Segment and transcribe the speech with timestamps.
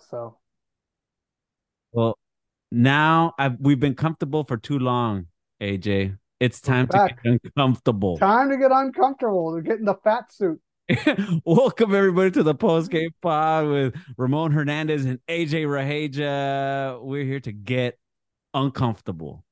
[0.00, 0.38] So
[1.92, 2.18] Well,
[2.70, 5.26] now I've, we've been comfortable for too long,
[5.60, 6.16] AJ.
[6.40, 8.16] It's time to get uncomfortable.
[8.16, 9.52] time to get uncomfortable.
[9.52, 10.60] They're getting the fat suit.
[11.44, 16.98] Welcome everybody to the post game pod with Ramon Hernandez and AJ Raheja.
[17.02, 17.98] We're here to get
[18.54, 19.44] uncomfortable.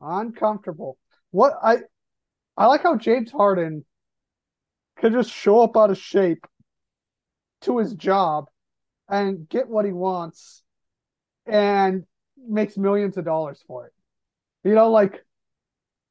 [0.00, 0.98] Uncomfortable.
[1.30, 1.78] What I
[2.56, 3.84] I like how James Harden
[4.96, 6.44] could just show up out of shape
[7.60, 8.46] to his job
[9.08, 10.62] and get what he wants
[11.46, 12.04] and
[12.36, 13.92] makes millions of dollars for it.
[14.64, 15.24] You know, like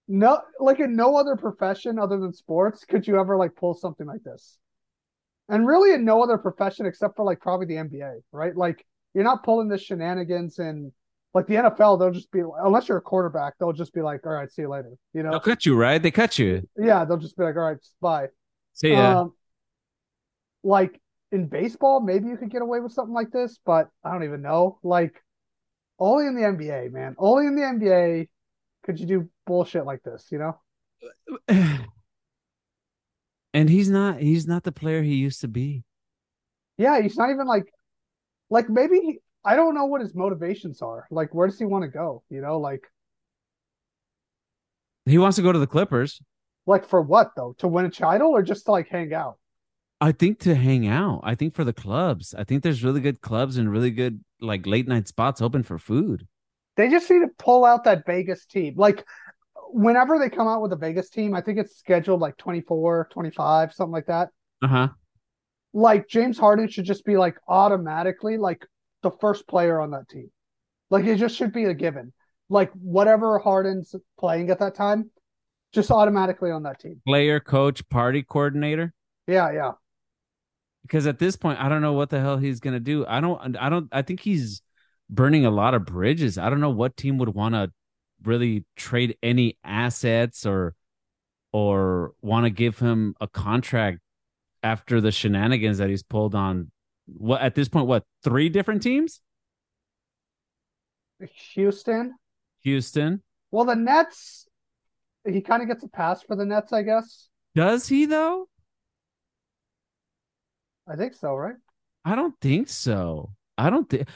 [0.07, 4.07] no like in no other profession other than sports could you ever like pull something
[4.07, 4.57] like this.
[5.49, 8.55] And really in no other profession except for like probably the NBA, right?
[8.55, 10.91] Like you're not pulling this shenanigans and
[11.33, 14.33] like the NFL, they'll just be unless you're a quarterback, they'll just be like, "All
[14.33, 15.31] right, see you later." You know?
[15.31, 16.01] They'll cut you, right?
[16.01, 16.67] They cut you.
[16.77, 18.27] Yeah, they'll just be like, "All right, bye."
[18.73, 19.21] See ya.
[19.21, 19.33] Um,
[20.63, 20.99] like
[21.31, 24.41] in baseball, maybe you could get away with something like this, but I don't even
[24.41, 24.79] know.
[24.83, 25.21] Like
[25.99, 27.15] only in the NBA, man.
[27.17, 28.29] Only in the NBA
[28.83, 30.59] could you do bullshit like this, you know?
[33.53, 35.83] and he's not he's not the player he used to be.
[36.77, 37.65] Yeah, he's not even like
[38.49, 41.07] like maybe he, I don't know what his motivations are.
[41.11, 42.59] Like where does he want to go, you know?
[42.59, 42.83] Like
[45.05, 46.21] He wants to go to the Clippers.
[46.67, 47.53] like for what though?
[47.59, 49.39] To win a title or just to like hang out?
[49.99, 51.21] I think to hang out.
[51.23, 52.35] I think for the clubs.
[52.35, 55.79] I think there's really good clubs and really good like late night spots open for
[55.79, 56.27] food.
[56.75, 58.75] They just need to pull out that Vegas team.
[58.77, 59.03] Like
[59.69, 63.73] whenever they come out with a Vegas team, I think it's scheduled like 24, 25,
[63.73, 64.29] something like that.
[64.63, 64.89] Uh-huh.
[65.73, 68.65] Like James Harden should just be like automatically like
[69.01, 70.31] the first player on that team.
[70.91, 72.13] Like it just should be a given.
[72.49, 75.09] Like whatever Harden's playing at that time,
[75.73, 77.01] just automatically on that team.
[77.05, 78.93] Player, coach, party coordinator.
[79.27, 79.71] Yeah, yeah.
[80.87, 83.05] Because at this point, I don't know what the hell he's gonna do.
[83.05, 84.61] I don't I don't I think he's
[85.09, 86.37] burning a lot of bridges.
[86.37, 87.71] I don't know what team would want to
[88.23, 90.75] really trade any assets or
[91.51, 93.99] or want to give him a contract
[94.63, 96.71] after the shenanigans that he's pulled on
[97.05, 99.21] what at this point what three different teams
[101.53, 102.15] Houston.
[102.61, 104.47] houston Well, the Nets,
[105.25, 107.29] he kind of gets a pass for the Nets, I guess.
[107.55, 108.47] does he though
[110.87, 111.55] I think so, right?
[112.05, 113.33] i don't think so.
[113.57, 114.07] I don't think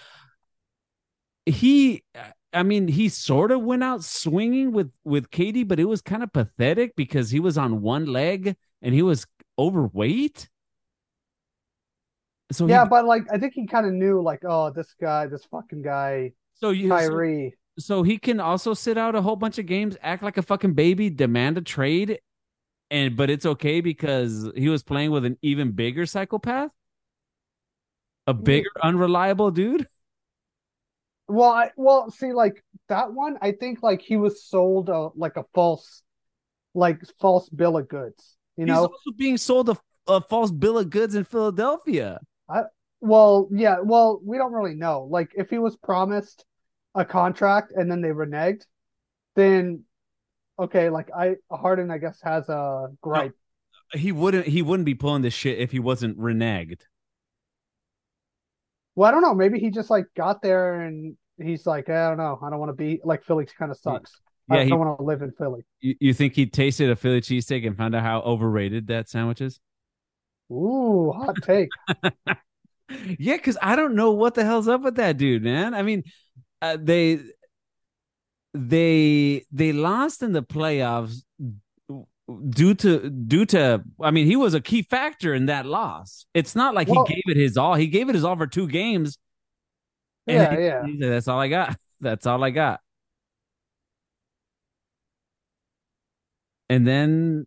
[1.45, 2.03] he
[2.53, 6.21] i mean he sort of went out swinging with with katie but it was kind
[6.21, 9.25] of pathetic because he was on one leg and he was
[9.57, 10.49] overweight.
[12.51, 15.27] So Yeah, he, but like I think he kind of knew, like, oh, this guy,
[15.27, 19.57] this fucking guy, so you so, so he can also sit out a whole bunch
[19.57, 22.19] of games act like a fucking baby demand a trade
[22.91, 26.69] and but it's okay because he was playing with an even bigger psychopath
[28.27, 29.87] a bigger unreliable dude
[31.27, 35.37] Well, I, well, see, like that one, I think like he was sold a like
[35.37, 36.03] a false,
[36.73, 38.35] like false bill of goods.
[38.57, 42.19] You he's know, also being sold a, a false bill of goods in philadelphia
[42.49, 42.63] I
[42.99, 45.07] well, yeah, well, we don't really know.
[45.09, 46.45] Like if he was promised
[46.93, 48.65] a contract and then they reneged,
[49.35, 49.85] then
[50.61, 53.35] okay, like I Harden, I guess has a gripe.
[53.93, 56.81] he wouldn't he wouldn't be pulling this shit if he wasn't reneged
[58.95, 59.33] Well, I don't know.
[59.33, 62.39] Maybe he just like got there and he's like, I don't know.
[62.41, 64.19] I don't want to be like Philly kind of sucks.
[64.47, 65.65] Yeah, I he- don't want to live in Philly.
[65.79, 69.41] you, you think he tasted a philly cheesesteak and found out how overrated that sandwich
[69.41, 69.59] is
[70.51, 71.69] Ooh, hot take.
[73.17, 76.03] yeah because i don't know what the hell's up with that dude man i mean
[76.61, 77.19] uh, they
[78.53, 81.23] they they lost in the playoffs
[82.49, 86.25] due to due to I mean he was a key factor in that loss.
[86.33, 87.75] It's not like Well- he gave it his all.
[87.75, 89.17] He gave it his all for two games.
[90.27, 90.85] Yeah, he- yeah.
[90.85, 91.77] he said, That's all I got.
[92.01, 92.79] That's all I got.
[96.69, 97.45] And then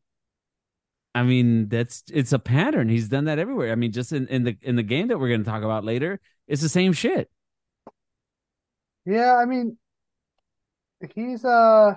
[1.15, 2.89] I mean that's it's a pattern.
[2.89, 3.73] He's done that everywhere.
[3.73, 5.85] I mean just in, in the in the game that we're going to talk about
[5.85, 7.31] later, it's the same shit.
[9.07, 9.77] Yeah, I mean,
[11.15, 11.95] he's uh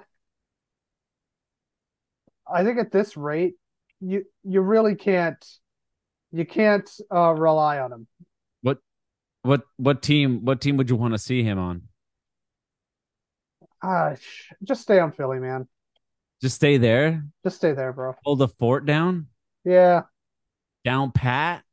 [2.48, 3.56] I think at this rate,
[4.00, 5.44] you you really can't
[6.32, 8.08] you can't uh rely on him.
[8.62, 8.80] What
[9.44, 11.84] what what team what team would you want to see him on?
[13.82, 15.68] Ah, sh- just stay on Philly, man.
[16.42, 18.16] Just stay there, Just stay there, bro.
[18.24, 19.28] hold the fort down,
[19.64, 20.04] Yeah,
[20.84, 21.64] down pat.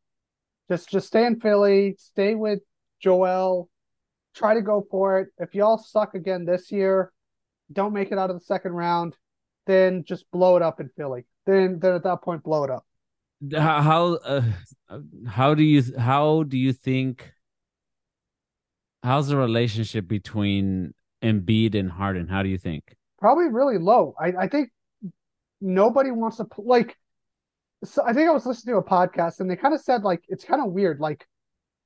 [0.71, 1.97] just just stay in Philly.
[1.99, 2.61] Stay with
[3.01, 3.69] Joel.
[4.35, 5.29] Try to go for it.
[5.39, 7.13] If y'all suck again this year,
[7.73, 9.17] don't make it out of the second round,
[9.67, 11.25] then just blow it up in Philly.
[11.47, 12.87] Then then at that point, blow it up.
[13.53, 14.43] how how, uh,
[15.27, 17.33] how do you how do you think
[19.03, 22.29] how's the relationship between Embiid and Harden?
[22.29, 22.97] How do you think?
[23.19, 24.15] Probably really low.
[24.21, 24.71] I, I think
[25.61, 26.97] nobody wants to like.
[27.85, 30.23] So I think I was listening to a podcast and they kind of said like
[30.29, 31.01] it's kind of weird.
[31.01, 31.27] Like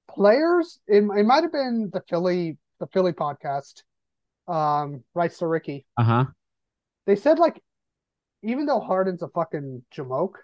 [0.08, 3.82] players, it, it might have been the Philly the Philly podcast,
[4.48, 5.86] um, Rights to Ricky.
[5.96, 6.24] Uh huh.
[7.06, 7.62] They said like
[8.42, 10.34] even though Harden's a fucking jamoke,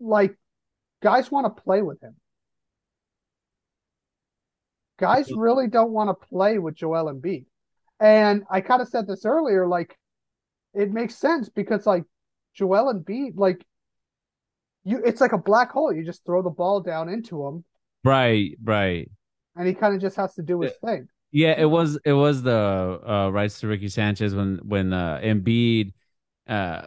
[0.00, 0.36] like
[1.02, 2.16] guys want to play with him.
[4.98, 7.46] Guys really don't want to play with Joel Embiid.
[8.00, 9.98] And I kind of said this earlier, like
[10.72, 12.04] it makes sense because like
[12.54, 13.64] Joel Embiid, like
[14.84, 15.92] you it's like a black hole.
[15.92, 17.64] You just throw the ball down into him.
[18.04, 19.10] Right, right.
[19.56, 21.08] And he kind of just has to do his thing.
[21.34, 25.92] Yeah, it was it was the uh, rights to Ricky Sanchez when when uh, Embiid
[26.46, 26.82] uh,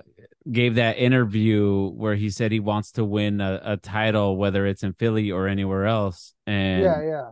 [0.49, 4.83] gave that interview where he said he wants to win a, a, title, whether it's
[4.83, 6.33] in Philly or anywhere else.
[6.45, 7.29] And yeah, yeah.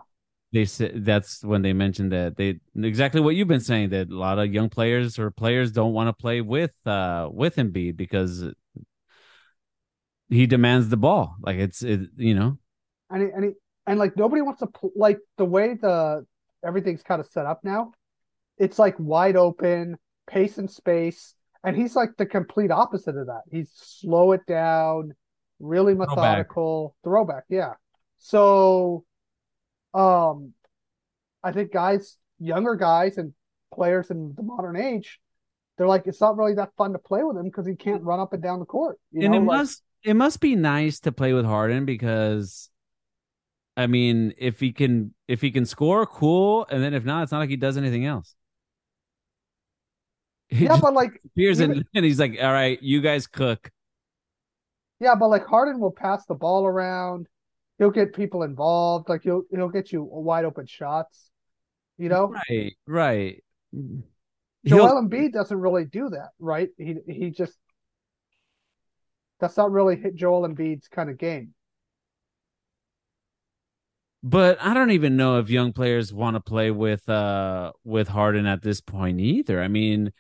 [0.52, 4.18] They said that's when they mentioned that they exactly what you've been saying that a
[4.18, 8.44] lot of young players or players don't want to play with uh with Embiid because
[10.28, 11.38] he demands the ball.
[11.40, 12.58] Like it's it, you know.
[13.10, 13.52] And he, and he,
[13.88, 16.26] and like nobody wants to pl- like the way the
[16.66, 17.92] everything's kind of set up now.
[18.58, 19.98] It's like wide open,
[20.28, 21.36] pace and space
[21.66, 23.42] and he's like the complete opposite of that.
[23.52, 25.14] He's slow it down,
[25.60, 27.74] really methodical, throwback, throwback yeah.
[28.20, 29.04] So
[29.94, 30.54] um
[31.44, 33.34] I think guys, younger guys and
[33.74, 35.20] players in the modern age,
[35.78, 38.20] they're like, it's not really that fun to play with him because he can't run
[38.20, 39.00] up and down the court.
[39.14, 39.38] and know?
[39.38, 42.70] it like, must it must be nice to play with Harden because
[43.78, 47.32] I mean, if he can if he can score, cool, and then if not, it's
[47.32, 48.36] not like he does anything else.
[50.48, 53.72] He yeah, but like appears even, and he's like, "All right, you guys cook."
[55.00, 57.28] Yeah, but like Harden will pass the ball around.
[57.78, 59.10] He'll get people involved.
[59.10, 61.30] Like he'll he'll get you wide open shots.
[61.98, 63.44] You know, right, right.
[63.76, 64.02] Mm-hmm.
[64.66, 65.02] Joel he'll...
[65.02, 66.70] Embiid doesn't really do that, right?
[66.78, 67.58] He he just
[69.40, 71.55] that's not really hit Joel Embiid's kind of game.
[74.28, 78.48] But I don't even know if young players want to play with uh with Harden
[78.48, 79.62] at this point either.
[79.62, 80.12] I mean,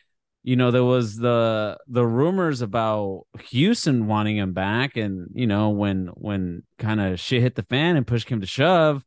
[0.45, 5.71] you know there was the the rumors about Houston wanting him back and you know
[5.71, 9.03] when when kind of shit hit the fan and push came to shove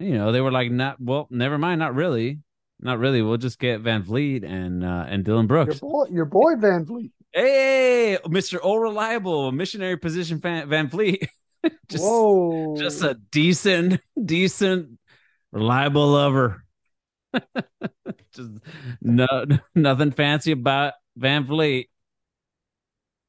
[0.00, 2.40] you know they were like not well never mind not really
[2.80, 6.54] not really we'll just get VanVleet and uh and Dillon Brooks your boy, your boy
[6.56, 8.58] VanVleet hey Mr.
[8.60, 11.28] All Reliable missionary position fan, VanVleet
[11.88, 14.98] just, Whoa just a decent decent
[15.52, 16.64] reliable lover
[18.32, 18.50] Just
[19.00, 19.26] no,
[19.74, 21.88] nothing fancy about VanVleet.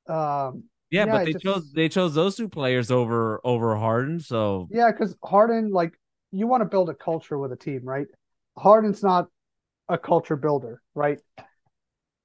[0.08, 4.20] Um, yeah, yeah, but they just, chose they chose those two players over over Harden.
[4.20, 5.94] So yeah, because Harden, like,
[6.32, 8.08] you want to build a culture with a team, right?
[8.58, 9.28] Harden's not
[9.90, 11.20] a culture builder, right?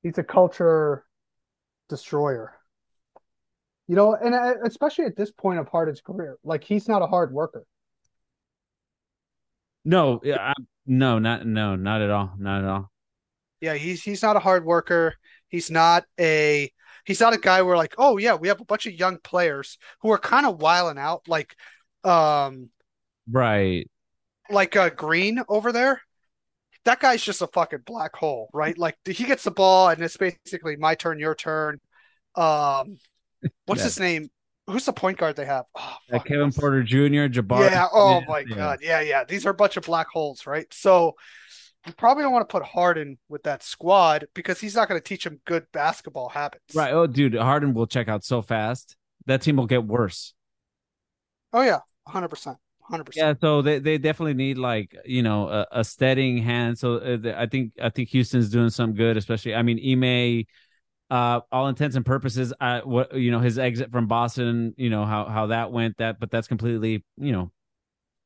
[0.03, 1.05] He's a culture
[1.89, 2.55] destroyer.
[3.91, 7.09] You know, and uh, especially at this point of Harden's career, like he's not a
[7.09, 7.65] hard worker.
[9.85, 10.55] No, I,
[10.87, 12.93] no, not no, not at all, not at all.
[13.61, 15.17] Yeah, he's he's not a hard worker.
[15.49, 16.71] He's not a
[17.05, 19.77] he's not a guy where like, oh yeah, we have a bunch of young players
[20.03, 21.57] who are kind of wiling out, like,
[22.05, 22.71] um,
[23.29, 23.91] right,
[24.51, 26.01] like uh, Green over there.
[26.85, 28.79] That guy's just a fucking black hole, right?
[28.79, 31.81] Like he gets the ball and it's basically my turn, your turn.
[32.37, 32.99] Um,
[33.67, 33.85] what's yeah.
[33.85, 34.31] his name?
[34.71, 35.65] who's the point guard they have?
[36.13, 37.71] Oh, Kevin Porter Jr., Jabari.
[37.71, 37.89] Yeah.
[37.93, 38.57] Oh my yeah.
[38.57, 38.79] god.
[38.83, 39.25] Yeah, yeah.
[39.25, 40.67] These are a bunch of black holes, right?
[40.73, 41.15] So
[41.87, 45.05] you probably don't want to put Harden with that squad because he's not going to
[45.05, 46.75] teach them good basketball habits.
[46.75, 46.93] Right.
[46.93, 48.97] Oh, dude, Harden will check out so fast.
[49.27, 50.35] That team will get worse.
[51.53, 52.57] Oh yeah, hundred percent.
[52.83, 53.27] Hundred percent.
[53.27, 56.79] Yeah, so they, they definitely need like you know a, a steadying hand.
[56.79, 59.55] So uh, I think I think Houston's doing some good, especially.
[59.55, 60.45] I mean, Ime
[61.11, 65.05] uh, all intents and purposes, uh, what you know, his exit from Boston, you know
[65.05, 65.97] how how that went.
[65.99, 67.51] That, but that's completely you know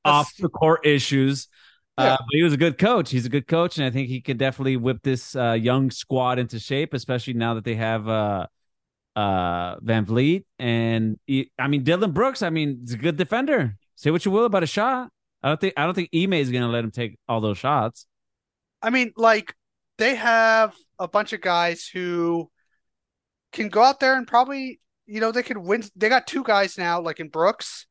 [0.05, 1.49] off the court issues.
[1.97, 2.12] Uh, yeah.
[2.14, 3.11] Uh, but he was a good coach.
[3.11, 6.38] He's a good coach, and I think he could definitely whip this uh, young squad
[6.38, 8.47] into shape, especially now that they have uh,
[9.17, 12.43] uh, VanVleet and he, I mean Dillon Brooks.
[12.43, 13.76] I mean, he's a good defender.
[13.97, 15.11] Say what you will about a shot.
[15.43, 17.59] I don't think I don't think Ime is going to let him take all those
[17.59, 18.07] shots.
[18.83, 19.55] I mean, like
[19.99, 22.50] they have a bunch of guys who
[23.55, 25.83] can go out there and probably, you know, they could win.
[25.97, 27.87] They got two guys now, like in Brooks.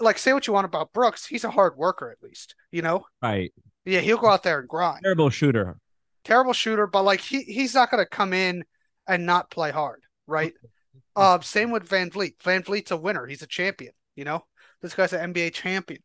[0.00, 3.04] Like, say what you want about Brooks, he's a hard worker at least, you know.
[3.22, 3.52] Right.
[3.84, 5.02] Yeah, he'll go out there and grind.
[5.02, 5.76] Terrible shooter.
[6.24, 8.64] Terrible shooter, but like he he's not going to come in
[9.08, 10.54] and not play hard, right?
[11.16, 12.36] uh, same with VanVleet.
[12.38, 13.26] VanVleet's a winner.
[13.26, 13.92] He's a champion.
[14.14, 14.44] You know,
[14.80, 16.00] this guy's an NBA champion.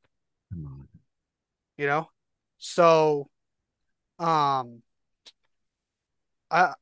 [1.78, 2.10] You know,
[2.58, 3.30] So,
[4.18, 4.82] um,
[6.50, 6.74] I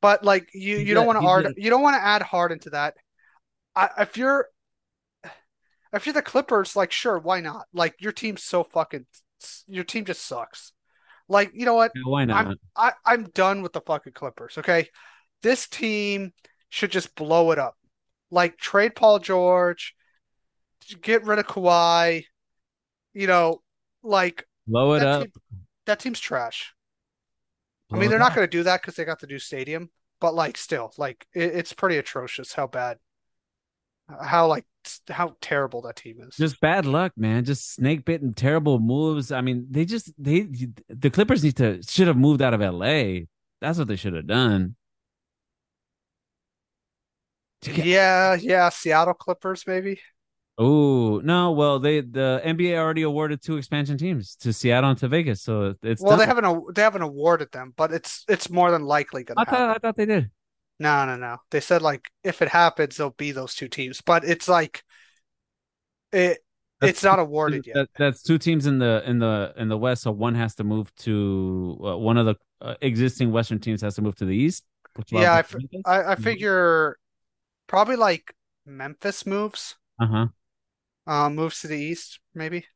[0.00, 2.70] but like you you don't want to a, you don't want to add Harden to
[2.70, 2.94] that.
[3.74, 4.48] I, if you're
[5.92, 7.66] if you're the Clippers, like sure, why not?
[7.72, 9.06] Like your team's so fucking
[9.66, 10.72] your team just sucks.
[11.28, 11.92] Like you know what?
[12.04, 12.56] why I'm not?
[12.76, 14.58] I, I'm done with the fucking Clippers.
[14.58, 14.88] Okay,
[15.42, 16.32] this team
[16.68, 17.76] should just blow it up.
[18.30, 19.94] Like trade Paul George,
[21.02, 22.24] get rid of Kawhi.
[23.14, 23.62] You know,
[24.02, 25.22] like Blow it up.
[25.22, 25.32] team,
[25.86, 26.74] that team's trash.
[27.90, 29.90] I mean, they're not going to do that because they got the new stadium,
[30.20, 32.98] but like still, like it, it's pretty atrocious how bad,
[34.22, 34.66] how like
[35.08, 36.36] how terrible that team is.
[36.36, 37.44] Just bad luck, man.
[37.44, 39.32] Just snake bitten, terrible moves.
[39.32, 40.48] I mean, they just they
[40.88, 43.26] the Clippers need to should have moved out of LA.
[43.60, 44.76] That's what they should have done.
[47.62, 50.00] Yeah, yeah, Seattle Clippers maybe.
[50.60, 55.08] Oh no, well they the NBA already awarded two expansion teams to Seattle and to
[55.08, 58.84] Vegas, so it's Well, they haven't they haven't awarded them, but it's it's more than
[58.84, 59.76] likely going I to thought happen.
[59.76, 60.30] I thought they did.
[60.80, 61.38] No, no, no.
[61.50, 64.84] They said like if it happens, there'll be those two teams, but it's like
[66.12, 66.38] it
[66.80, 67.82] That's it's not awarded yet.
[67.82, 70.64] that, that's two teams in the in the in the West, so one has to
[70.64, 74.36] move to uh, one of the uh, existing Western teams has to move to the
[74.36, 74.64] East.
[75.10, 76.98] Yeah, I, f- I I figure
[77.68, 78.34] probably like
[78.66, 80.28] Memphis moves, Uh huh.
[81.08, 82.66] Uh, moves to the East maybe.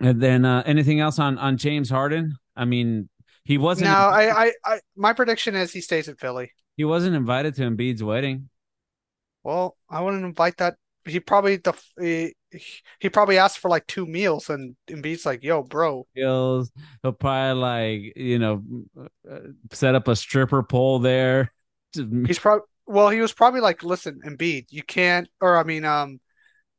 [0.00, 2.36] And then uh, anything else on on James Harden?
[2.54, 3.08] I mean,
[3.44, 6.52] he wasn't No, I, I, I, my prediction is he stays in Philly.
[6.76, 8.48] he wasn't invited to Embiid's wedding.
[9.44, 10.76] Well, I wouldn't invite that.
[11.04, 12.34] He probably the he,
[12.98, 16.66] he probably asked for like two meals, and Embiid's like, "Yo, bro, He'll
[17.02, 18.64] he'll probably like you know
[19.72, 21.52] set up a stripper pole there.
[22.26, 26.20] He's probably well, he was probably like, listen, Embiid, you can't, or I mean, um,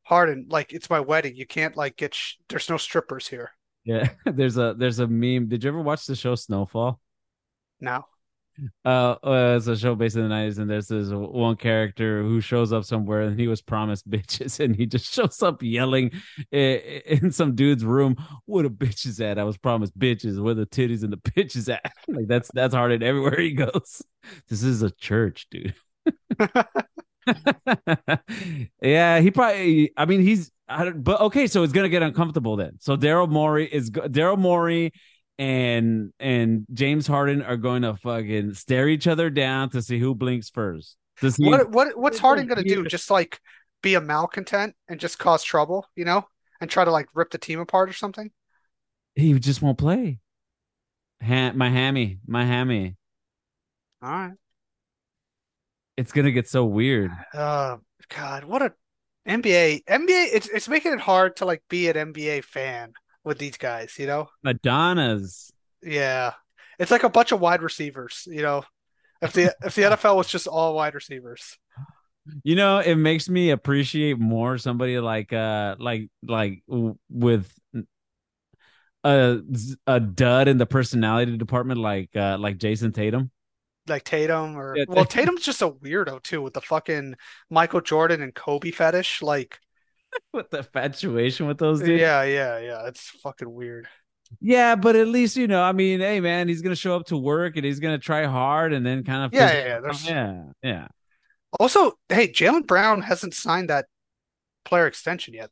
[0.08, 3.52] Harden, like it's my wedding, you can't like get, sh- there's no strippers here
[3.84, 5.48] Yeah, there's a there's a meme.
[5.48, 7.00] Did you ever watch the show Snowfall?
[7.80, 8.08] now.
[8.84, 12.42] Uh, uh, it's a show based in the nineties, and there's this one character who
[12.42, 16.12] shows up somewhere, and he was promised bitches, and he just shows up yelling
[16.52, 19.38] in, in some dude's room, "What a bitch is at?
[19.38, 20.42] I was promised bitches.
[20.42, 24.02] Where the titties and the bitches at?" Like that's that's Harden everywhere he goes.
[24.50, 25.76] This is a church, dude.
[28.82, 29.92] yeah, he probably.
[29.98, 30.52] I mean, he's.
[30.70, 32.78] I don't, but okay, so it's gonna get uncomfortable then.
[32.80, 34.92] So Daryl Morey is Daryl Morey
[35.40, 40.16] and and James Harden are going to fucking stare each other down to see who
[40.16, 40.98] blinks first.
[41.22, 42.86] To see What what what's Harden gonna do?
[42.86, 43.40] Just like
[43.82, 46.28] be a malcontent and just cause trouble, you know,
[46.60, 48.32] and try to like rip the team apart or something?
[49.18, 50.20] he just won't play.
[51.24, 52.96] Ha- my hammy, my hammy.
[54.02, 54.34] All right.
[55.98, 57.12] It's gonna get so weird.
[57.34, 57.78] Uh,
[58.10, 58.74] God, what a
[59.28, 60.28] NBA NBA.
[60.34, 64.08] It's it's making it hard to like be an NBA fan with these guys, you
[64.08, 64.30] know?
[64.44, 65.52] Madonna's.
[65.82, 66.34] Yeah,
[66.80, 68.64] it's like a bunch of wide receivers, you know.
[69.22, 71.58] If the if the NFL was just all wide receivers,
[72.44, 76.64] You know, it makes me appreciate more somebody like uh like like
[77.10, 77.52] with
[79.04, 79.40] a
[79.86, 83.32] a dud in the personality department like uh like Jayson Tatum.
[83.88, 87.16] Like Tatum or Yeah, well, Tatum's just a weirdo too with the fucking
[87.50, 89.22] Michael Jordan and Kobe fetish.
[89.22, 89.60] Like,
[90.34, 92.00] With the infatuation with those dudes.
[92.02, 92.88] yeah, yeah, yeah.
[92.88, 93.88] It's fucking weird.
[94.42, 97.18] Yeah, but at least you know, I mean, hey man, he's gonna show up to
[97.18, 99.94] work and he's gonna try hard and then kind of Yeah, yeah, yeah.
[100.04, 100.88] Yeah, yeah.
[101.60, 103.86] also, hey, Jaylen Brown hasn't signed that
[104.66, 105.50] player extension yet.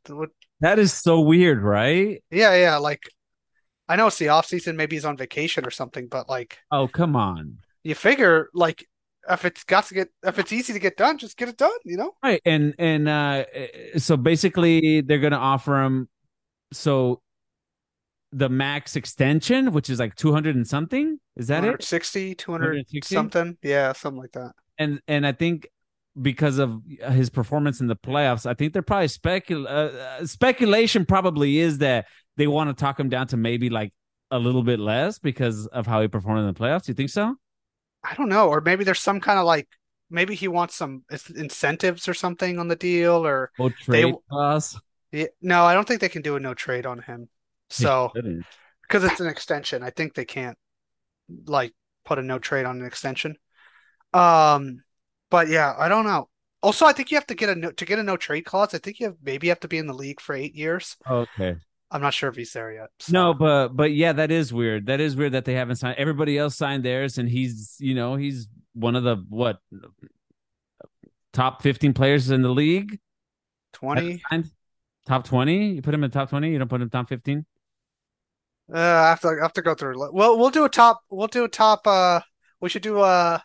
[0.60, 2.22] That is so weird, right?
[2.30, 2.76] Yeah, yeah.
[2.76, 3.02] Like,
[3.88, 4.76] I know it's the off season.
[4.76, 7.58] Maybe he's on vacation or something, but like, Oh, come on.
[7.86, 8.86] You figure like
[9.30, 11.70] if it's got to get if it's easy to get done, just get it done.
[11.84, 12.12] You know?
[12.22, 12.42] Right.
[12.44, 16.08] And and uh eh, so basically they're gonna offer him
[16.72, 17.22] so
[18.32, 21.18] the max extension, which is like 200 and something.
[21.36, 21.68] Is that it?
[21.68, 23.56] 160, 200 something.
[23.62, 24.52] Yeah, something like that.
[24.78, 25.68] And and I think
[26.20, 31.06] because of his performance in the playoffs, I think they're probably specul uh, uh, speculation
[31.06, 33.92] probably is that they want to talk him down to maybe like
[34.30, 36.84] a little bit less because of how he performed in the playoffs.
[36.84, 37.36] Do you think so?
[38.08, 39.68] I don't know, or maybe there's some kind of like
[40.10, 44.78] maybe he wants some incentives or something on the deal, or They- trade clause?
[45.12, 47.28] yeah, no, I don't think they can do a no trade on him.
[47.70, 48.12] So
[48.82, 50.56] because it's an extension, I think they can't
[51.46, 53.36] like put a no trade on an extension.
[54.12, 54.82] Um,
[55.30, 56.28] but yeah, I don't know.
[56.62, 58.74] Also, I think you have to get a no, to get a no trade clause.
[58.74, 60.96] I think you have maybe you have to be in the league for eight years.
[61.08, 61.56] okay.
[61.96, 62.90] I'm not sure if he's there yet.
[62.98, 64.86] so- No, but but yeah, that is weird.
[64.86, 65.96] That is weird that they haven't signed.
[65.98, 69.58] Everybody else signed theirs, and he's you know he's one of the what
[71.32, 72.98] top fifteen players in the league.
[73.74, 74.22] 20.
[75.06, 75.68] Top twenty.
[75.74, 76.50] You put him in top twenty.
[76.50, 77.46] You don't put him top fifteen.
[78.72, 79.94] Uh, I have to I have to go through.
[80.12, 81.00] Well, we'll do a top.
[81.10, 81.86] We'll do a top.
[81.86, 82.20] Uh,
[82.60, 83.42] we should do a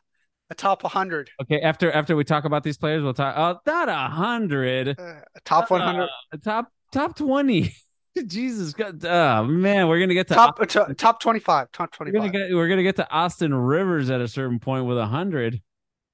[0.49, 1.29] a top 100.
[1.43, 3.35] Okay, after after we talk about these players, we'll talk.
[3.37, 4.99] Oh, not a hundred.
[4.99, 5.13] Uh,
[5.45, 6.03] top 100.
[6.03, 6.07] Uh,
[6.43, 7.73] top top twenty.
[8.27, 9.03] Jesus God.
[9.05, 11.71] Oh man, we're gonna get to top uh, top 25.
[11.71, 12.13] Top 25.
[12.13, 15.05] We're gonna get we're gonna get to Austin Rivers at a certain point with a
[15.05, 15.61] hundred.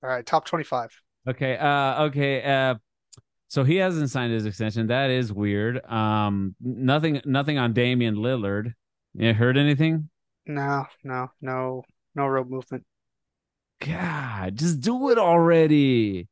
[0.04, 0.92] All right, top 25.
[1.28, 1.58] Okay.
[1.58, 2.04] Uh.
[2.06, 2.44] Okay.
[2.44, 2.76] Uh.
[3.50, 4.88] So he hasn't signed his extension.
[4.88, 5.84] That is weird.
[5.86, 6.56] Um.
[6.62, 7.22] Nothing.
[7.26, 8.74] Nothing on Damian Lillard.
[9.14, 10.10] You heard anything?
[10.46, 10.86] No.
[11.04, 11.32] No.
[11.42, 11.84] No.
[12.16, 12.86] No real movement.
[13.80, 16.28] God, just do it already.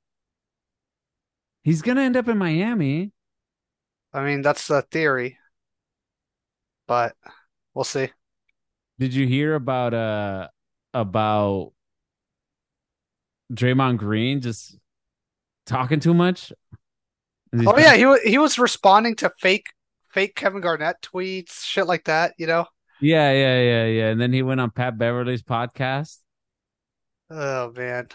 [1.63, 3.12] He's gonna end up in Miami.
[4.13, 5.38] I mean, that's the theory,
[6.88, 7.15] but
[7.74, 8.10] we'll see.
[9.00, 10.48] Did you hear about uh
[10.94, 11.74] about
[13.54, 14.77] Draymond Green just
[15.65, 16.54] talking too much?
[17.54, 19.68] Oh yeah, he was he was responding to fake
[20.12, 22.65] fake Kevin Garnett tweets, shit like that, you know?
[23.01, 24.08] Yeah, yeah, yeah, yeah.
[24.08, 26.18] And then he went on Pat Beverley's podcast.
[27.30, 28.08] Oh man,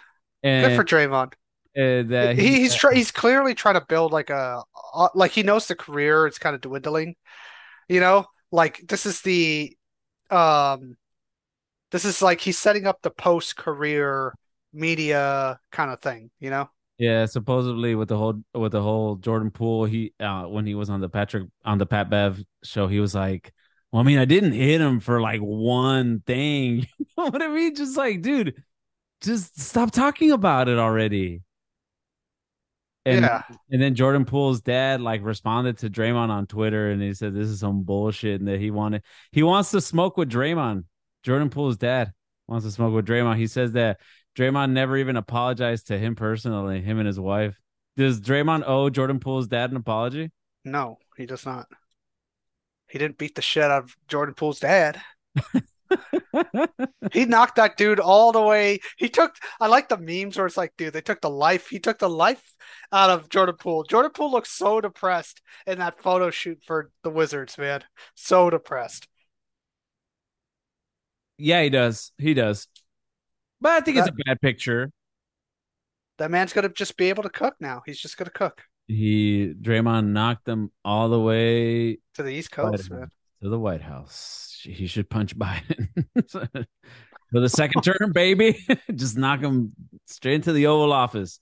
[0.42, 1.34] and, good for Draymond.
[1.76, 4.62] And, uh, he, he's try, he's clearly trying to build like a
[5.14, 7.16] like he knows the career it's kind of dwindling.
[7.88, 9.76] You know, like this is the
[10.30, 10.96] um,
[11.90, 14.34] this is like he's setting up the post career
[14.72, 16.30] media kind of thing.
[16.40, 16.70] You know.
[16.98, 20.90] Yeah, supposedly with the whole with the whole Jordan Poole, he uh when he was
[20.90, 23.52] on the Patrick on the Pat Bev show, he was like,
[23.90, 26.86] Well, I mean, I didn't hit him for like one thing.
[26.98, 27.74] you know what I mean?
[27.74, 28.62] Just like, dude,
[29.22, 31.42] just stop talking about it already.
[33.10, 33.42] And yeah.
[33.70, 37.48] and then Jordan Poole's dad like responded to Draymond on Twitter and he said this
[37.48, 39.02] is some bullshit and that he wanted
[39.32, 40.84] he wants to smoke with Draymond.
[41.22, 42.12] Jordan Poole's dad
[42.46, 43.36] wants to smoke with Draymond.
[43.36, 44.00] He says that
[44.36, 47.58] Draymond never even apologized to him personally, him and his wife.
[47.96, 50.30] Does Draymond owe Jordan Poole's dad an apology?
[50.64, 51.66] No, he does not.
[52.88, 55.00] He didn't beat the shit out of Jordan Poole's dad.
[57.12, 58.80] he knocked that dude all the way.
[58.96, 59.34] He took.
[59.60, 61.68] I like the memes where it's like, dude, they took the life.
[61.68, 62.42] He took the life
[62.92, 63.84] out of Jordan Poole.
[63.84, 67.84] Jordan Poole looks so depressed in that photo shoot for the Wizards, man.
[68.14, 69.08] So depressed.
[71.38, 72.12] Yeah, he does.
[72.18, 72.68] He does.
[73.60, 74.90] But I think that, it's a bad picture.
[76.18, 77.82] That man's gonna just be able to cook now.
[77.86, 78.62] He's just gonna cook.
[78.88, 83.08] He Draymond knocked them all the way to the East Coast, man.
[83.42, 85.88] To the White House he should punch Biden
[86.28, 88.58] for the second term, baby.
[88.94, 89.72] Just knock him
[90.06, 91.40] straight into the Oval Office.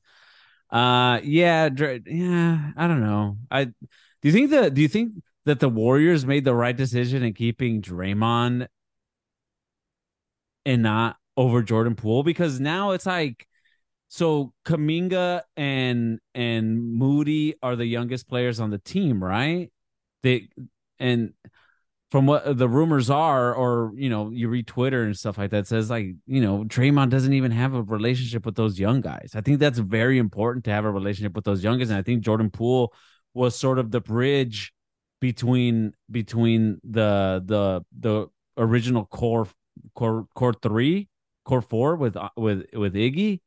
[0.71, 1.69] Uh, yeah,
[2.07, 2.73] yeah.
[2.77, 3.39] I don't know.
[3.51, 3.75] I do
[4.23, 5.13] you think that do you think
[5.47, 8.69] that the Warriors made the right decision in keeping Draymond
[10.67, 12.23] and not over Jordan Poole?
[12.23, 13.47] Because now it's like
[14.09, 19.71] so Kuminga and and Moody are the youngest players on the team, right?
[20.23, 20.49] They
[20.99, 21.33] and
[22.11, 25.67] from what the rumors are, or you know, you read Twitter and stuff like that,
[25.67, 29.33] says like you know, Draymond doesn't even have a relationship with those young guys.
[29.35, 32.03] I think that's very important to have a relationship with those young guys, and I
[32.03, 32.93] think Jordan Poole
[33.35, 34.73] was sort of the bridge
[35.21, 39.49] between between the the the original core
[39.95, 41.09] core core three
[41.45, 43.41] core four with with with Iggy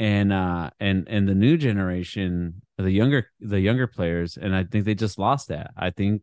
[0.00, 4.84] and uh and and the new generation the younger the younger players and i think
[4.84, 6.22] they just lost that i think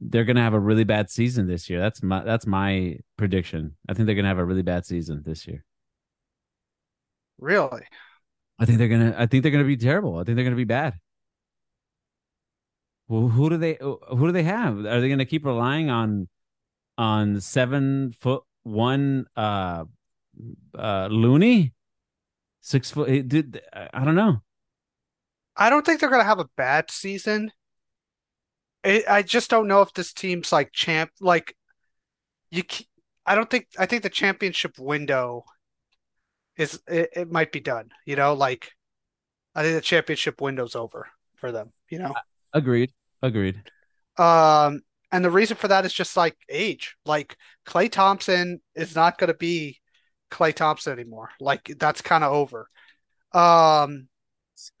[0.00, 1.80] they're going to have a really bad season this year.
[1.80, 3.76] That's my that's my prediction.
[3.88, 5.64] I think they're going to have a really bad season this year.
[7.38, 7.82] Really?
[8.58, 10.16] I think they're going to I think they're going to be terrible.
[10.16, 10.94] I think they're going to be bad.
[13.08, 14.78] Well, who do they who do they have?
[14.78, 16.28] Are they going to keep relying on
[16.98, 19.84] on 7 foot 1 uh
[20.76, 21.72] uh Looney?
[22.62, 24.42] 6 foot dude I don't know.
[25.56, 27.50] I don't think they're going to have a bad season.
[28.86, 31.56] I just don't know if this team's like champ like
[32.50, 32.62] you
[33.24, 35.44] I don't think I think the championship window
[36.56, 38.70] is it, it might be done, you know, like
[39.54, 42.14] I think the championship window's over for them, you know.
[42.52, 42.92] Agreed.
[43.22, 43.60] Agreed.
[44.18, 46.96] Um and the reason for that is just like age.
[47.04, 49.80] Like Klay Thompson is not going to be
[50.30, 51.30] Klay Thompson anymore.
[51.40, 52.68] Like that's kind of over.
[53.32, 54.08] Um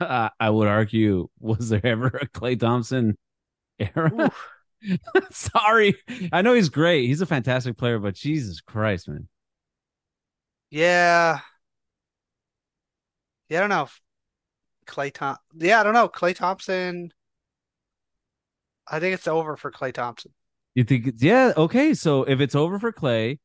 [0.00, 3.16] I would argue was there ever a Klay Thompson
[3.78, 4.30] era.
[5.30, 5.96] Sorry.
[6.32, 7.06] I know he's great.
[7.06, 9.28] He's a fantastic player, but Jesus Christ, man.
[10.70, 11.40] Yeah.
[13.48, 13.88] Yeah, I don't know.
[14.86, 16.08] Klay Tom Yeah, I don't know.
[16.08, 17.12] Klay Thompson.
[18.88, 20.32] I think it's over for Klay Thompson.
[20.74, 21.94] You think yeah, okay.
[21.94, 23.38] So if it's over for Klay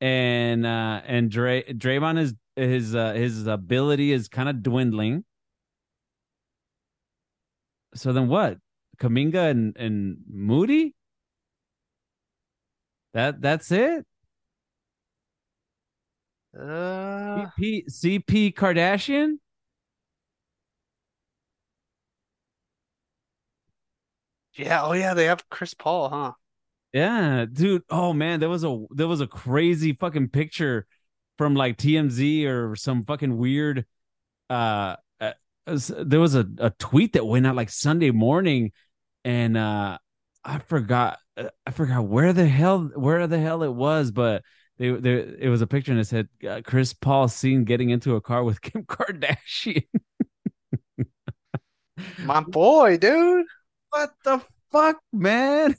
[0.00, 5.24] and uh and Dray Draymond is his uh his ability is kind of dwindling.
[7.94, 8.58] So then what?
[8.96, 10.94] Kuminga and, and Moody?
[13.14, 14.04] That that's it.
[16.58, 19.38] Uh, CP CP Kardashian.
[24.56, 24.82] yeah.
[24.82, 25.14] Oh, yeah.
[25.14, 26.32] They have Chris Paul, huh?
[26.92, 27.82] Yeah, dude.
[27.90, 30.86] Oh man, there was a there was a crazy fucking picture
[31.36, 33.84] from like TMZ or some fucking weird.
[34.48, 35.32] Uh, uh
[35.66, 38.72] there was a a tweet that went out like Sunday morning,
[39.26, 39.98] and uh
[40.44, 41.18] I forgot
[41.66, 44.42] I forgot where the hell where the hell it was, but
[44.78, 48.14] they there it was a picture and it said uh, Chris Paul seen getting into
[48.14, 49.84] a car with Kim Kardashian.
[52.18, 53.46] My boy, dude.
[53.90, 55.76] what the fuck, man?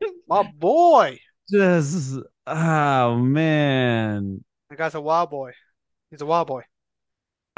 [0.28, 1.18] My boy.
[1.50, 4.44] Just oh man.
[4.70, 5.52] That guy's a wild boy.
[6.10, 6.62] He's a wild boy.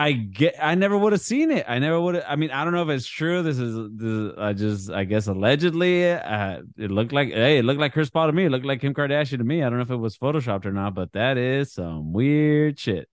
[0.01, 0.55] I get.
[0.63, 1.65] I never would have seen it.
[1.69, 2.25] I never would have.
[2.29, 3.43] I mean, I don't know if it's true.
[3.43, 3.77] This is.
[3.97, 4.91] This, I just.
[4.91, 7.31] I guess allegedly, uh, it looked like.
[7.31, 8.45] Hey, it looked like Chris Paul to me.
[8.45, 9.63] It looked like Kim Kardashian to me.
[9.63, 13.09] I don't know if it was photoshopped or not, but that is some weird shit.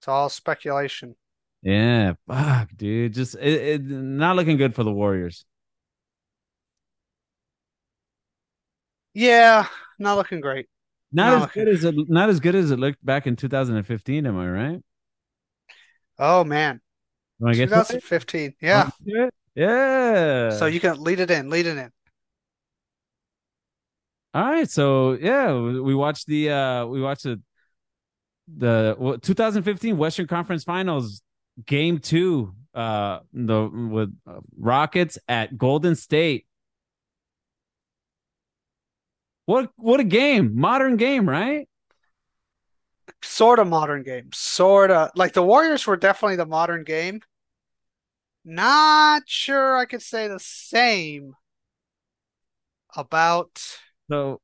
[0.00, 1.16] It's all speculation.
[1.62, 3.14] Yeah, fuck, dude.
[3.14, 5.44] Just it, it not looking good for the Warriors.
[9.14, 9.66] Yeah,
[9.98, 10.66] not looking great.
[11.12, 11.94] Not No, as good as it.
[12.08, 14.26] Not as good as it looked back in 2015.
[14.26, 14.82] Am I right?
[16.20, 16.80] Oh man,
[17.40, 18.54] Want to get 2015.
[18.60, 18.82] Yeah.
[18.82, 19.34] Want to get to it?
[19.54, 20.50] Yeah.
[20.50, 21.48] So you can lead it in.
[21.48, 21.90] Lead it in.
[24.32, 27.40] All right, so yeah, we watched the uh we watched the
[28.56, 31.22] the 2015 Western Conference Finals
[31.66, 34.14] game 2 uh the with
[34.56, 36.46] Rockets at Golden State.
[39.46, 40.60] What what a game.
[40.60, 41.66] Modern game, right?
[43.22, 44.30] Sort of modern game.
[44.32, 47.20] Sort of like the Warriors were definitely the modern game.
[48.44, 51.34] Not sure I could say the same
[52.96, 53.62] about.
[54.10, 54.40] So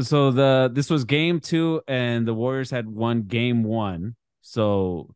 [0.00, 4.14] so the this was game 2 and the Warriors had won game 1.
[4.42, 5.14] So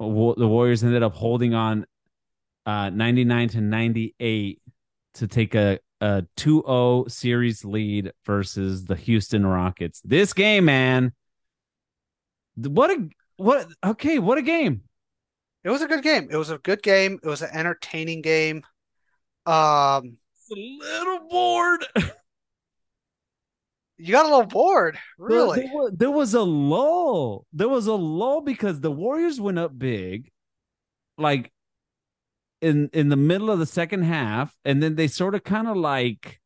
[0.00, 1.86] the Warriors ended up holding on
[2.66, 4.60] uh 99 to 98
[5.14, 10.00] to take a a 2-0 series lead versus the Houston Rockets.
[10.04, 11.12] This game, man.
[12.56, 14.82] What a what okay, what a game.
[15.64, 16.28] It was a good game.
[16.30, 17.18] It was a good game.
[17.22, 18.62] It was an entertaining game.
[19.46, 20.18] Um,
[20.52, 21.86] a little bored.
[23.96, 25.70] you got a little bored, There, really.
[25.72, 27.46] was, there was a lull.
[27.52, 30.30] There was a lull because the Warriors went up big,
[31.16, 31.50] like
[32.64, 35.76] in in the middle of the second half, and then they sort of kind of
[35.76, 36.40] like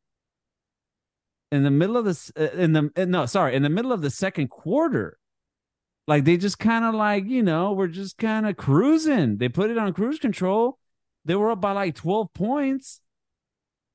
[1.51, 4.01] in the middle of this uh, in the uh, no sorry in the middle of
[4.01, 5.17] the second quarter,
[6.07, 9.37] like they just kind of like you know we're just kind of cruising.
[9.37, 10.77] They put it on cruise control.
[11.23, 12.99] They were up by like twelve points,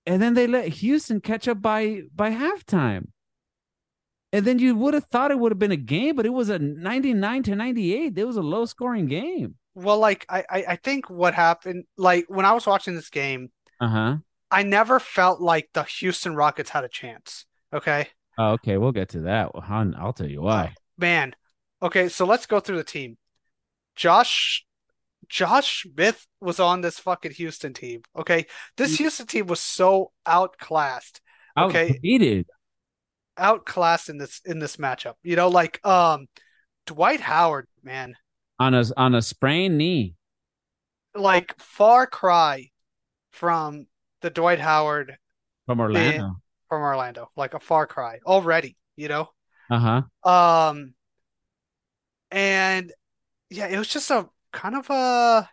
[0.06, 3.08] and then they let Houston catch up by by halftime.
[4.32, 6.48] And then you would have thought it would have been a game, but it was
[6.48, 8.18] a 99 to 98.
[8.18, 9.54] It was a low scoring game.
[9.74, 13.50] Well, like I, I, I think what happened, like when I was watching this game,
[13.80, 14.16] Uh huh.
[14.50, 17.44] I never felt like the Houston Rockets had a chance.
[17.72, 18.08] Okay,
[18.38, 18.76] Oh, okay.
[18.78, 19.52] We'll get to that.
[19.54, 20.74] Well, hon, I'll tell you why.
[20.98, 21.34] man.
[21.82, 23.16] Okay, so let's go through the team.
[23.96, 24.64] Josh,
[25.28, 28.02] Josh Smith was on this fucking Houston team.
[28.16, 31.20] Okay, this Houston team was so outclassed.
[31.58, 31.90] Okay.
[31.90, 32.46] Outdated.
[33.36, 35.14] outclassed in this in this matchup.
[35.22, 36.26] You know, like um
[36.86, 38.14] Dwight Howard, man,
[38.58, 40.14] on a on a sprained knee.
[41.14, 42.70] like far cry
[43.30, 43.86] from
[44.20, 45.18] the Dwight Howard
[45.66, 46.36] from Orlando.
[46.68, 49.28] from Orlando, like a far cry already, you know?
[49.70, 50.30] Uh huh.
[50.30, 50.94] Um
[52.30, 52.92] and
[53.50, 55.48] yeah, it was just a kind of a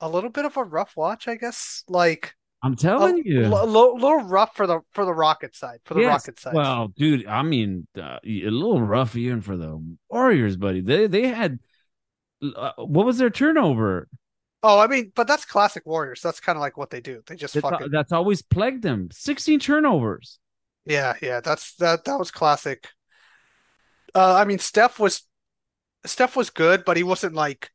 [0.00, 1.84] a little bit of a rough watch, I guess.
[1.88, 3.44] Like I'm a telling you.
[3.44, 6.28] l- l- little rough for the for the Rocket side, for the Yes.
[6.28, 6.54] Rocket side.
[6.54, 10.80] Well, dude, I mean, uh, a little rough even for the Warriors, buddy.
[10.80, 11.58] They they had
[12.56, 14.08] uh, what was their turnover?
[14.62, 16.20] Oh, I mean, but that's classic Warriors.
[16.22, 17.22] That's kind of like what they do.
[17.26, 19.08] They just That's, fucking that's always plagued them.
[19.10, 20.38] 16 turnovers.
[20.84, 22.88] Yeah, yeah, that's that that was classic.
[24.14, 25.22] Uh, I mean, Steph was
[26.06, 27.70] Steph was good, but he wasn't like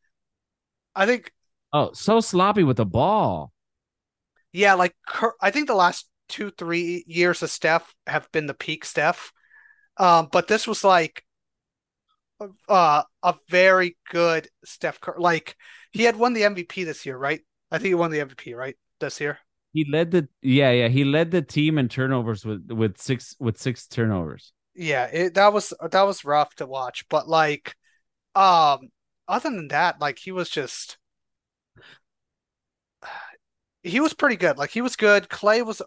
[0.95, 1.33] I think
[1.71, 3.53] Oh, so sloppy with the ball.
[4.51, 8.53] Yeah, like Cur- I think the last two three years of Steph have been the
[8.53, 9.31] peak Steph.
[9.97, 11.23] Um, but this was like
[12.69, 15.55] uh a very good Steph Cur- like
[15.91, 17.41] he had won the MVP this year, right?
[17.71, 18.75] I think he won the MVP, right?
[18.99, 19.39] This year.
[19.73, 23.57] He led the yeah yeah he led the team in turnovers with with six with
[23.57, 24.53] six turnovers.
[24.75, 27.75] Yeah, it that was that was rough to watch, but like
[28.35, 28.89] um
[29.27, 30.97] other than that, like he was just
[33.87, 34.57] he was pretty good.
[34.57, 35.29] Like he was good.
[35.29, 35.81] Klay was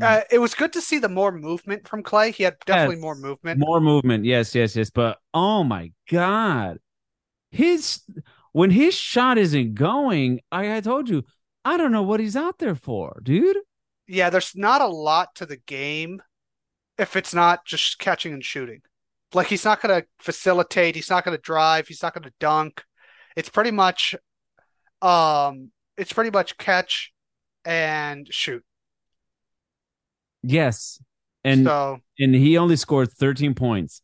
[0.00, 2.32] Uh, it was good to see the more movement from Klay.
[2.32, 3.02] He had definitely Yes.
[3.02, 3.60] more movement.
[3.60, 4.24] More movement.
[4.24, 4.90] Yes, yes, yes.
[4.90, 6.78] But oh my God.
[7.50, 8.02] His
[8.52, 11.24] when his shot isn't going, like I told you,
[11.64, 13.58] I don't know what he's out there for, dude.
[14.06, 16.22] Yeah, there's not a lot to the game
[16.98, 18.80] if it's not just catching and shooting.
[19.34, 22.32] Like he's not going to facilitate, he's not going to drive, he's not going to
[22.40, 22.82] dunk.
[23.36, 24.14] It's pretty much
[25.00, 27.12] um it's pretty much catch
[27.64, 28.64] and shoot.
[30.42, 31.00] Yes.
[31.44, 34.02] And so and he only scored 13 points.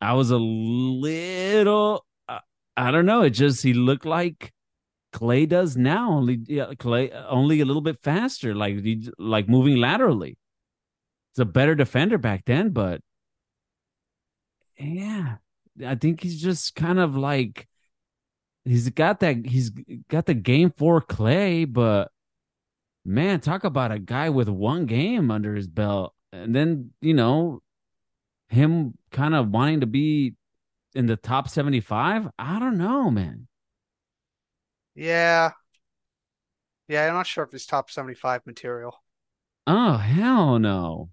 [0.00, 2.40] I was a little uh,
[2.76, 4.52] I don't know, it just he looked like
[5.12, 9.76] Klay does now, only yeah, Klay only a little bit faster, like he, like moving
[9.76, 10.36] laterally.
[11.34, 13.00] He's a better defender back then, but
[14.78, 15.36] yeah,
[15.84, 17.66] I think he's just kind of like
[18.68, 19.70] he's got that he's
[20.08, 22.10] got the game for Klay, but
[23.04, 27.62] man, talk about a guy with one game under his belt, and then you know
[28.48, 30.34] him kind of wanting to be
[30.94, 32.28] in the top seventy five.
[32.38, 33.48] I don't know, man.
[34.94, 35.52] yeah.
[36.88, 39.02] Yeah, I'm not sure if he's top 75 material.
[39.68, 41.10] Oh hell no.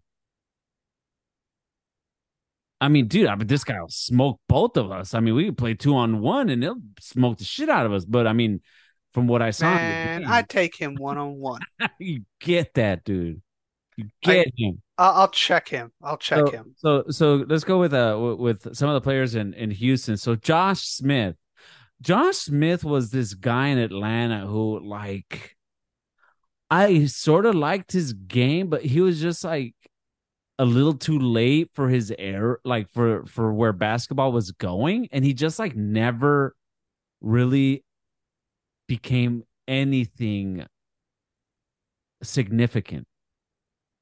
[2.82, 5.14] I mean, dude, I mean, this guy will smoke both of us.
[5.14, 7.94] I mean, we could play two on one and he'll smoke the shit out of
[7.94, 8.06] us.
[8.06, 8.62] But I mean,
[9.14, 11.62] from what I saw, Man, I'd take him one on one.
[12.00, 13.42] you get that, dude.
[13.96, 14.82] You get him.
[14.98, 15.92] I'll check him.
[16.02, 16.76] I'll check so, him.
[16.78, 20.18] So, so let's go with uh with some of the players in in Houston.
[20.18, 21.36] So Josh Smith,
[22.02, 25.56] Josh Smith was this guy in Atlanta who like
[26.70, 29.76] I sort of liked his game, but he was just like
[30.58, 35.26] a little too late for his air, like for for where basketball was going, and
[35.26, 36.56] he just like never
[37.22, 37.84] really
[38.88, 40.66] became anything
[42.24, 43.08] significant.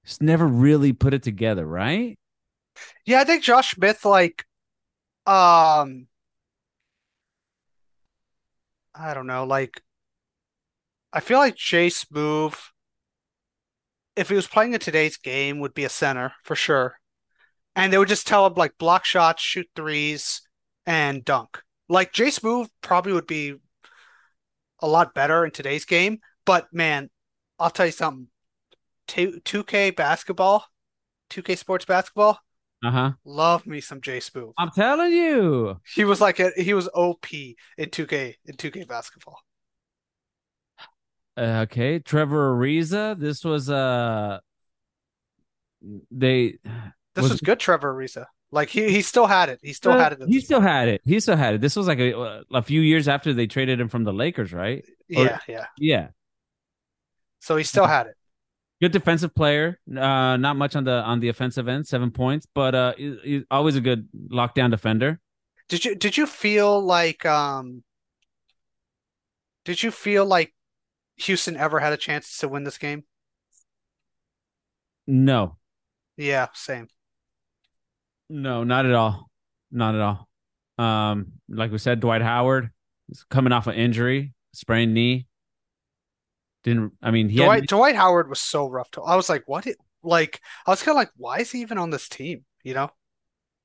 [0.06, 2.18] Just never really put it together, right?
[3.06, 4.46] Yeah, I think Josh Smith, like,
[5.26, 6.08] um,
[8.94, 9.82] I don't know, like,
[11.14, 12.58] I feel like J-Smoove,
[14.16, 16.96] if he was playing in today's game, would be a center for sure.
[17.76, 20.42] And they would just tell him, like, block shots, shoot threes,
[20.86, 21.62] and dunk.
[21.90, 23.56] Like, Jay move probably would be
[24.80, 26.20] a lot better in today's game.
[26.46, 27.10] But man,
[27.58, 28.28] I'll tell you something.
[29.08, 30.66] 2, 2K basketball,
[31.30, 32.40] 2K sports basketball,
[32.84, 33.12] Uh huh.
[33.26, 34.54] love me some J-Smoove.
[34.58, 35.80] I'm telling you.
[35.96, 37.26] He was like a, he was OP
[37.78, 39.40] in 2K in 2K basketball.
[41.36, 43.18] Uh, okay, Trevor Ariza.
[43.20, 44.40] This was uh
[46.12, 46.58] they
[47.16, 48.26] This Was- was, good, Trevor Ariza.
[48.52, 49.60] Like he he still had it.
[49.64, 50.20] He still Uh, had it.
[50.28, 50.70] He still point.
[50.72, 51.02] had it.
[51.04, 51.62] He still had it.
[51.62, 54.86] This was like a a few years after they traded him from the Lakers, right?
[55.16, 55.66] or- Yeah, yeah.
[55.80, 56.08] Yeah.
[57.40, 58.16] So he still had it.
[58.80, 59.80] Good defensive player.
[59.90, 63.44] Uh not much on the on the offensive end, 7 points, but uh he- he's
[63.50, 65.20] always a good lockdown defender.
[65.68, 67.84] Did you did you feel like um
[69.66, 70.54] did you feel like
[71.18, 73.04] Houston ever had a chance to win this game?
[75.08, 75.58] No.
[76.18, 76.88] Yeah, same.
[78.30, 79.30] No, not at all.
[79.72, 80.28] Not at all.
[80.78, 82.72] Um, like we said, Dwight Howard
[83.10, 85.28] is coming off an injury, sprained knee.
[86.64, 89.44] Didn't I mean he had- Dwight Dwight Howard was so rough to I was like,
[89.48, 92.46] what it, like I was kind of like, why is he even on this team?
[92.64, 92.90] You know?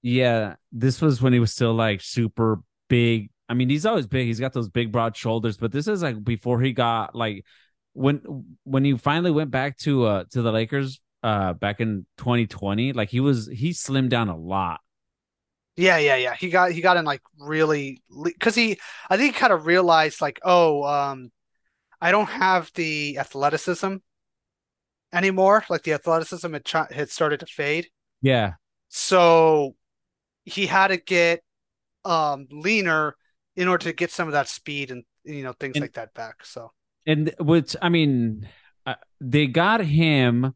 [0.02, 3.30] yeah, this was when he was still like super big.
[3.48, 4.26] I mean, he's always big.
[4.26, 7.44] He's got those big broad shoulders, but this is like before he got like
[7.94, 12.92] when when he finally went back to uh to the Lakers uh back in 2020,
[12.92, 14.80] like he was he slimmed down a lot.
[15.76, 16.34] Yeah, yeah, yeah.
[16.34, 20.20] He got he got in like really because he I think he kind of realized
[20.20, 21.30] like, oh, um,
[22.00, 23.96] I don't have the athleticism
[25.12, 25.64] anymore.
[25.68, 27.88] Like the athleticism had ch had started to fade,
[28.20, 28.54] Yeah.
[28.88, 29.76] so
[30.44, 31.42] he had to get
[32.04, 33.16] um leaner
[33.58, 36.14] in order to get some of that speed and you know things And- like that
[36.14, 36.44] back.
[36.46, 36.70] So
[37.06, 38.48] And which I mean,
[38.86, 40.54] uh, they got him,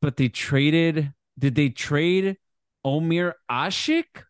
[0.00, 1.12] but they traded.
[1.38, 2.36] Did they trade
[2.84, 4.24] Omer Asik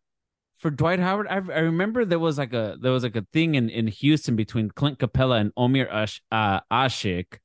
[0.59, 1.27] for Dwight Howard?
[1.29, 4.35] I, I remember there was like a there was like a thing in in Houston
[4.37, 7.39] between Clint Capela and Omer Ash, uh, Asik,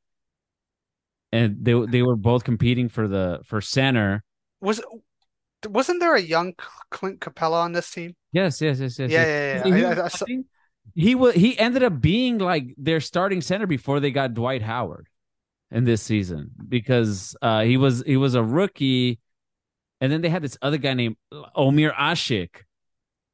[1.32, 4.24] and they they were both competing for the for center.
[4.62, 4.80] was
[5.68, 6.54] wasn't there a young
[6.92, 8.16] Clint Capela on this team?
[8.32, 9.12] Yes, yes, yes, yes.
[9.12, 9.28] Yeah, yes.
[9.28, 9.76] yeah, yeah.
[9.76, 10.26] He, I- was I- I saw-
[10.96, 15.08] he was he ended up being like their starting center before they got Dwight Howard
[15.72, 19.20] in this season because uh, he was he was a rookie,
[20.02, 21.18] and then they had this other guy named
[21.56, 22.64] Omer Asik.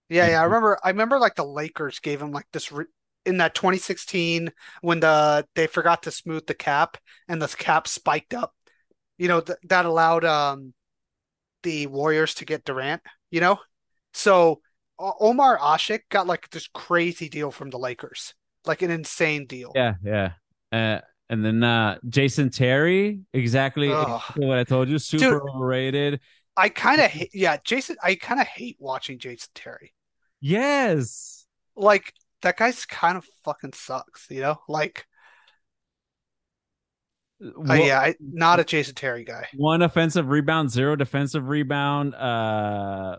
[0.10, 0.80] Yeah, yeah, I remember.
[0.84, 2.86] I remember like the Lakers gave him like this re
[3.26, 8.34] in that 2016 when the they forgot to smooth the cap and the cap spiked
[8.34, 8.54] up.
[9.18, 10.74] you know, th that allowed um
[11.64, 13.60] the Warriors to get Durant, you know?
[14.14, 14.62] So
[15.00, 18.34] Omer Asik got like this crazy deal from the Lakers,
[18.66, 19.72] like an insane deal.
[19.76, 20.32] Yeah, yeah.
[20.72, 26.20] Uh, and then uh, Jason Terry, exactly, exactly what I told you, super overrated.
[26.58, 29.94] I kind of hate, yeah, Jason, I kind of hate watching Jason Terry.
[30.42, 31.46] Yes.
[31.76, 34.60] Like, that guy's kind of fucking sucks, you know?
[34.68, 35.06] Like,
[37.44, 39.48] uh, One- yeah, I, not a Jason Terry guy.
[39.56, 43.18] One offensive rebound, zero defensive rebound, uh,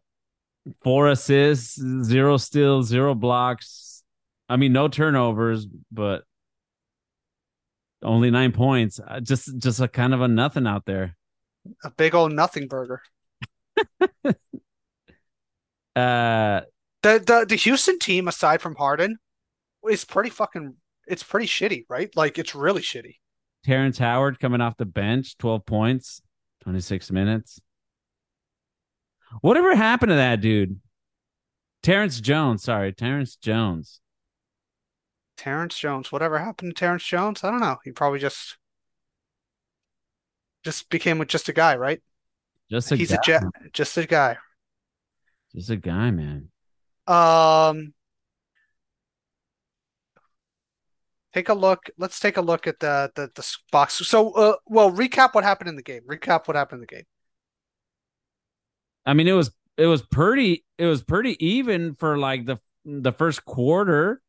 [0.82, 4.02] four assists, zero steals, zero blocks.
[4.48, 6.24] I mean, no turnovers, but
[8.02, 8.98] only nine points.
[9.06, 11.16] Uh, Just, just a kind of a nothing out there.
[11.84, 13.02] A big old nothing burger.
[15.96, 16.60] Uh,
[17.02, 19.16] The the the Houston team, aside from Harden,
[19.88, 20.76] is pretty fucking.
[21.06, 22.14] It's pretty shitty, right?
[22.14, 23.16] Like it's really shitty.
[23.64, 26.22] Terrence Howard coming off the bench, 12 points,
[26.62, 27.60] 26 minutes.
[29.42, 30.80] Whatever happened to that dude?
[31.82, 34.00] Terrence Jones, sorry, Terrence Jones.
[35.36, 36.12] Terrence Jones.
[36.12, 37.42] Whatever happened to Terrence Jones?
[37.42, 37.78] I don't know.
[37.84, 38.58] He probably just
[40.64, 42.02] just became with just a guy, right?
[42.70, 43.16] Just a He's guy.
[43.16, 43.42] a jet,
[43.72, 44.36] just a guy.
[45.54, 46.50] Just a guy, man.
[47.06, 47.94] Um,
[51.34, 51.86] take a look.
[51.98, 53.94] Let's take a look at the the the box.
[54.06, 56.02] So, uh, well, recap what happened in the game.
[56.08, 57.04] Recap what happened in the game.
[59.06, 63.12] I mean, it was it was pretty it was pretty even for like the the
[63.12, 64.20] first quarter.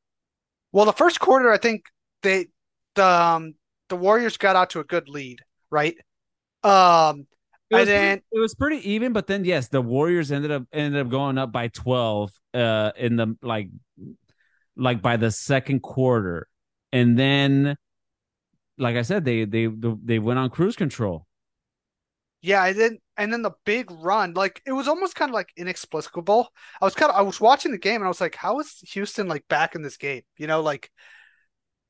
[0.72, 1.84] Well, the first quarter, I think
[2.24, 2.48] they
[2.96, 3.56] the um,
[3.90, 5.96] the Warriors got out to a good lead, right?
[6.64, 7.28] Um,
[7.70, 10.52] It was, And then- pretty, it was pretty even, but then yes, the Warriors ended
[10.52, 13.70] up ended up going up by twelve uh in the like
[14.76, 16.48] like by the second quarter.
[16.94, 17.78] And then
[18.78, 19.68] like I said, they they
[20.04, 21.28] they went on cruise control.
[22.42, 25.50] Yeah, and then and then the big run, like it was almost kind of like
[25.56, 26.50] inexplicable.
[26.82, 28.80] I was kind of I was watching the game and I was like, how is
[28.94, 30.24] Houston like back in this game?
[30.38, 30.90] You know, like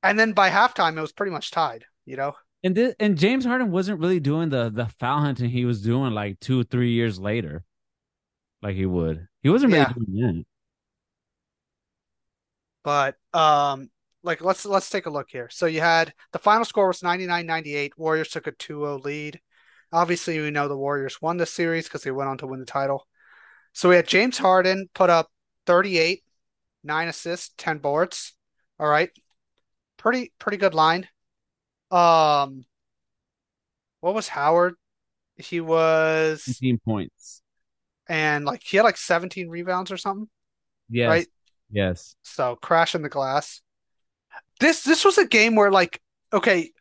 [0.04, 2.36] and then by halftime it was pretty much tied, you know?
[2.64, 6.14] And this, and James Harden wasn't really doing the the foul hunting he was doing
[6.14, 7.64] like two or three years later,
[8.62, 9.28] like he would.
[9.44, 9.94] He wasn't really Yeah.
[9.94, 10.46] doing that.
[12.84, 13.90] But um
[14.24, 15.50] like let's let's take a look here.
[15.50, 17.92] So you had the final score was 99-98.
[17.98, 19.40] Warriors took a 2-0 lead.
[19.92, 22.66] Obviously, we know the Warriors won the series because they went on to win the
[22.66, 23.08] title.
[23.74, 25.30] So we had James Harden put up
[25.66, 26.24] 38,
[26.84, 28.34] 9 assists, 10 boards.
[28.80, 29.10] All right.
[29.98, 31.08] Pretty pretty good line.
[31.92, 32.66] Um
[34.00, 34.76] what was Howard?
[35.38, 37.42] He was 15 points.
[38.08, 40.30] and like he had like 17 rebounds or something.
[40.90, 41.08] Yes.
[41.10, 41.28] Right.
[41.70, 42.16] Yes.
[42.24, 43.62] So crashing the glass.
[44.62, 46.02] This this was a game where like
[46.34, 46.72] okay,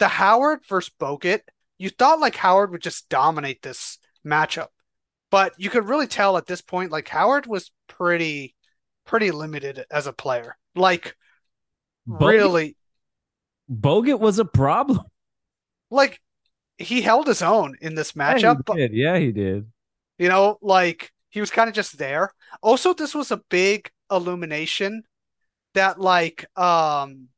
[0.00, 1.40] the Howard versus Bogut,
[1.78, 4.68] you thought like Howard would just dominate this matchup.
[5.30, 8.56] But you could really tell at this point like Howard was pretty
[9.06, 10.58] pretty limited as a player.
[10.76, 11.16] Like
[12.08, 12.76] Bogut- really
[13.70, 15.06] Bogut was a problem.
[15.90, 16.20] like
[16.78, 18.92] he held his own in this Yeah, he matchup, did.
[18.94, 19.70] Yeah, he did.
[20.18, 22.32] you know, like he was kind of just there.
[22.62, 25.02] Also, this was a big illumination
[25.74, 27.28] that like um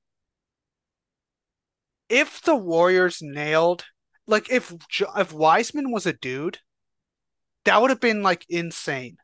[2.09, 3.85] if the Warriors nailed
[4.27, 4.73] like if
[5.17, 6.59] if Wiseman was a dude,
[7.65, 9.17] that would have been like insane,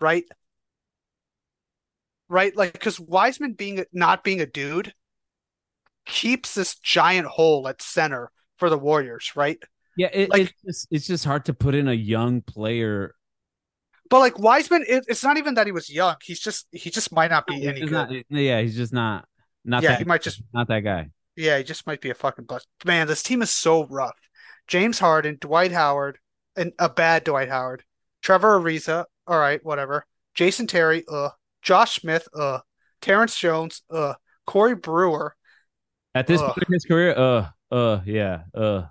[0.00, 0.24] right?
[2.28, 2.56] Right?
[2.56, 4.94] Like because Wiseman being not being a dude
[6.06, 9.58] keeps this giant hole at center for the Warriors, right?
[9.96, 13.15] Yeah, it, Like- it's just it's just hard to put in a young player.
[14.08, 16.16] But like Wiseman, it, it's not even that he was young.
[16.22, 17.90] He's just he just might not be any good.
[17.90, 19.26] not- yeah, he's just not
[19.64, 21.08] not Yeah, that he might just not that guy.
[21.34, 22.66] Yeah, he just might be a fucking bust.
[22.84, 24.16] Man, this team is so rough.
[24.68, 26.18] James Harden, Dwight Howard,
[26.56, 27.84] and a bad Dwight Howard.
[28.22, 30.06] Trevor Ariza, all right, whatever.
[30.34, 31.30] Jason Terry, uh.
[31.62, 32.60] Josh Smith, uh.
[33.00, 34.14] Terrence Jones, uh.
[34.46, 35.34] Corey Brewer.
[36.14, 36.54] At this Ugh.
[36.54, 38.84] point in his career, uh, uh, yeah, uh,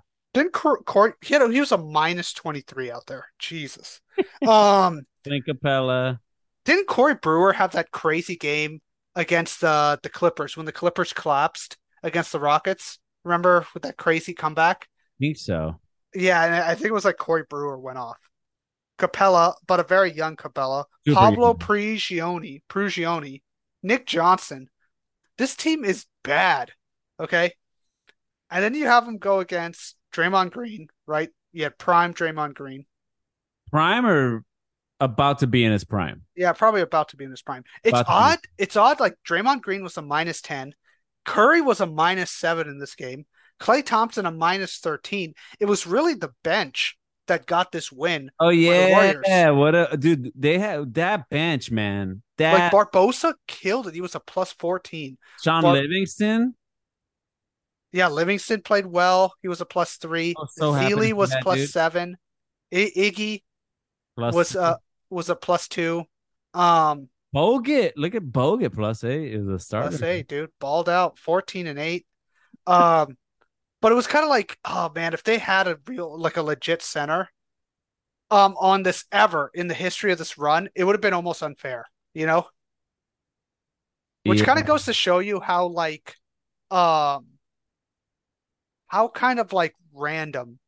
[0.52, 3.26] Cor- Corey, he, had a, he was a minus 23 out there.
[3.38, 4.00] Jesus.
[4.46, 6.20] Um, Capela.
[6.64, 8.80] didn't Corey Brewer have that crazy game
[9.14, 12.98] against the the Clippers when the Clippers collapsed against the Rockets?
[13.24, 14.88] Remember with that crazy comeback?
[14.88, 15.80] I think so.
[16.14, 18.16] Yeah, and I think it was like Corey Brewer went off.
[18.98, 20.84] Capela, but a very young Capela.
[21.06, 21.58] Super Pablo young.
[21.58, 23.42] Prigioni, Prigioni,
[23.82, 24.68] Nick Johnson.
[25.36, 26.72] This team is bad.
[27.20, 27.52] Okay.
[28.50, 31.28] And then you have them go against Draymond Green, right?
[31.52, 32.86] You had prime Draymond Green.
[33.70, 34.44] Prime or
[35.00, 36.22] about to be in his prime.
[36.34, 37.64] Yeah, probably about to be in his prime.
[37.84, 38.38] It's About odd.
[38.58, 39.00] It's odd.
[39.00, 40.74] Like Draymond Green was a minus 10.
[41.24, 43.26] Curry was a minus seven in this game.
[43.60, 45.34] Klay Thompson a minus 13.
[45.60, 46.96] It was really the bench
[47.26, 48.30] that got this win.
[48.38, 50.30] Oh the yeah, what a dude!
[50.36, 52.22] They had that bench, man.
[52.38, 53.94] That Like Barbosa killed it.
[53.94, 55.18] He was a plus 14.
[55.42, 56.54] Sean Bar- Livingston.
[57.96, 59.34] Yeah, Livingston played well.
[59.40, 60.34] He was a plus three.
[60.50, 61.70] So happy to Thiele see was plus dude.
[61.70, 62.16] seven.
[62.72, 63.42] I- Iggy
[64.16, 64.76] Plus was uh
[65.08, 66.04] was a plus two.
[66.52, 67.92] Um, Bogut.
[67.96, 69.88] Look at Bogut plus eight is a starter.
[69.90, 70.50] plus eight, dude.
[70.60, 72.06] Balled out, 14 and eight.
[72.66, 73.16] Um,
[73.80, 76.42] but it was kind of like, oh man, if they had a real like a
[76.42, 77.30] legit center
[78.30, 81.42] um on this ever in the history of this run, it would have been almost
[81.42, 82.46] unfair, you know?
[84.24, 84.44] Which Yeah.
[84.46, 86.14] kind of goes to show you how like
[86.70, 87.26] um
[88.86, 90.58] how kind of like random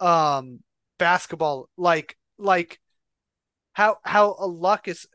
[0.00, 0.60] um
[0.98, 2.80] basketball like like
[3.72, 5.06] how how a luck is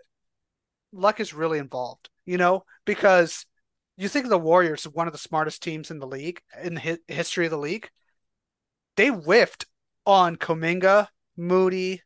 [0.91, 2.65] luck is really involved, you know?
[2.85, 3.45] Because
[3.97, 6.97] you think the Warriors, one of the smartest teams in the league, in the hi
[7.07, 7.89] history of the league.
[8.95, 9.65] They whiffed
[10.05, 11.07] on Kuminga,
[11.37, 12.01] Moody,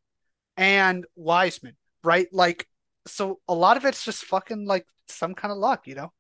[0.57, 2.27] and Wiseman, right?
[2.31, 2.67] Like,
[3.07, 6.11] so a lot of it's just fucking like some kind of luck, you know?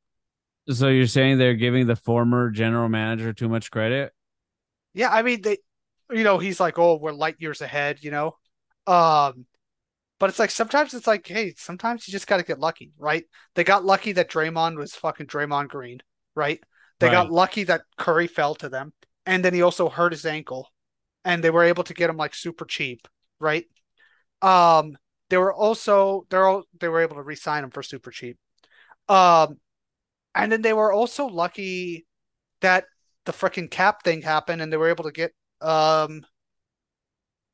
[0.69, 4.13] So you're saying they're giving the former general manager too much credit?
[4.93, 5.57] Yeah, I mean they,
[6.11, 8.37] you know, he's like, oh, we're light years ahead, you know.
[8.85, 9.45] Um,
[10.19, 13.25] but it's like sometimes it's like, hey, sometimes you just got to get lucky, right?
[13.55, 15.99] They got lucky that Draymond was fucking Draymond Green,
[16.35, 16.61] right?
[16.99, 18.93] They got lucky that Curry fell to them,
[19.25, 20.69] and then he also hurt his ankle,
[21.25, 23.07] and they were able to get him like super cheap,
[23.39, 23.65] right?
[24.41, 24.97] Um,
[25.29, 28.37] they were also they're all they were able to re-sign him for super cheap.
[29.09, 29.57] Um,
[30.35, 32.05] and then they were also lucky
[32.61, 32.85] that
[33.25, 36.25] the freaking cap thing happened, and they were able to get um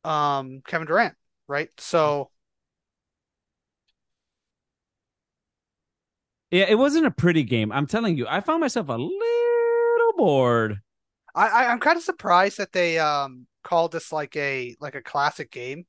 [0.04, 1.16] um Kevin Durant,
[1.48, 1.70] right?
[1.78, 2.32] So.
[6.52, 7.72] Yeah, it wasn't a pretty game.
[7.72, 10.80] I'm telling you, I found myself a little bored.
[11.36, 15.02] I, I I'm kind of surprised that they um called this like a like a
[15.02, 15.86] classic game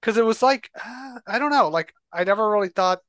[0.00, 3.00] because it was like uh, I don't know like I never really thought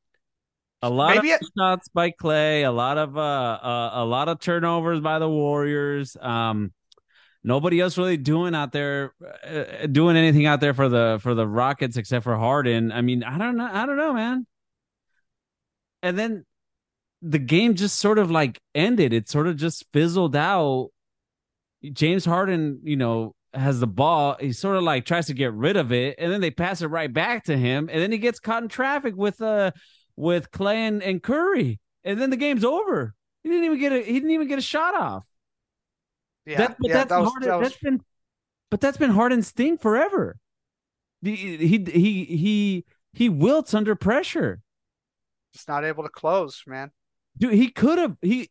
[0.86, 4.30] A lot Maybe of it- shots by Klay, a lot of uh, uh a lot
[4.30, 6.16] of turnovers by the Warriors.
[6.22, 6.74] Um
[7.44, 9.14] nobody else really doing out there
[9.44, 12.92] uh, doing anything out there for the for the Rockets except for Harden.
[12.92, 14.46] I mean, I don't know, I don't know, man.
[16.04, 16.46] And then
[17.24, 19.12] the game just sort of like ended.
[19.12, 20.90] It sort of just fizzled out.
[21.94, 24.38] James Harden, you know, has the ball.
[24.40, 26.88] He sort of like tries to get rid of it, and then they pass it
[26.88, 29.72] right back to him, and then he gets caught in traffic with uh
[30.16, 33.13] with Klay and, and Curry, and then the game's over.
[33.43, 35.26] He didn't even get a he didn't even get a shot off.
[36.45, 38.01] yeah That, but yeah that's that was Harden, that was that's been
[38.72, 40.38] but that's been Harden's thing forever.
[41.22, 44.61] The, he he he he wilts under pressure.
[45.53, 46.91] just not able to close, man.
[47.38, 48.49] Dude, he could have he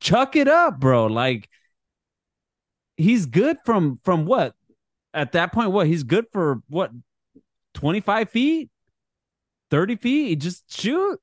[0.00, 1.06] chuck it up, bro.
[1.06, 1.48] Like
[2.96, 4.54] he's good from from what
[5.12, 5.72] at that point.
[5.72, 6.90] What he's good for what
[7.72, 8.70] twenty five feet,
[9.74, 10.38] thirty feet.
[10.38, 11.20] Just shoot.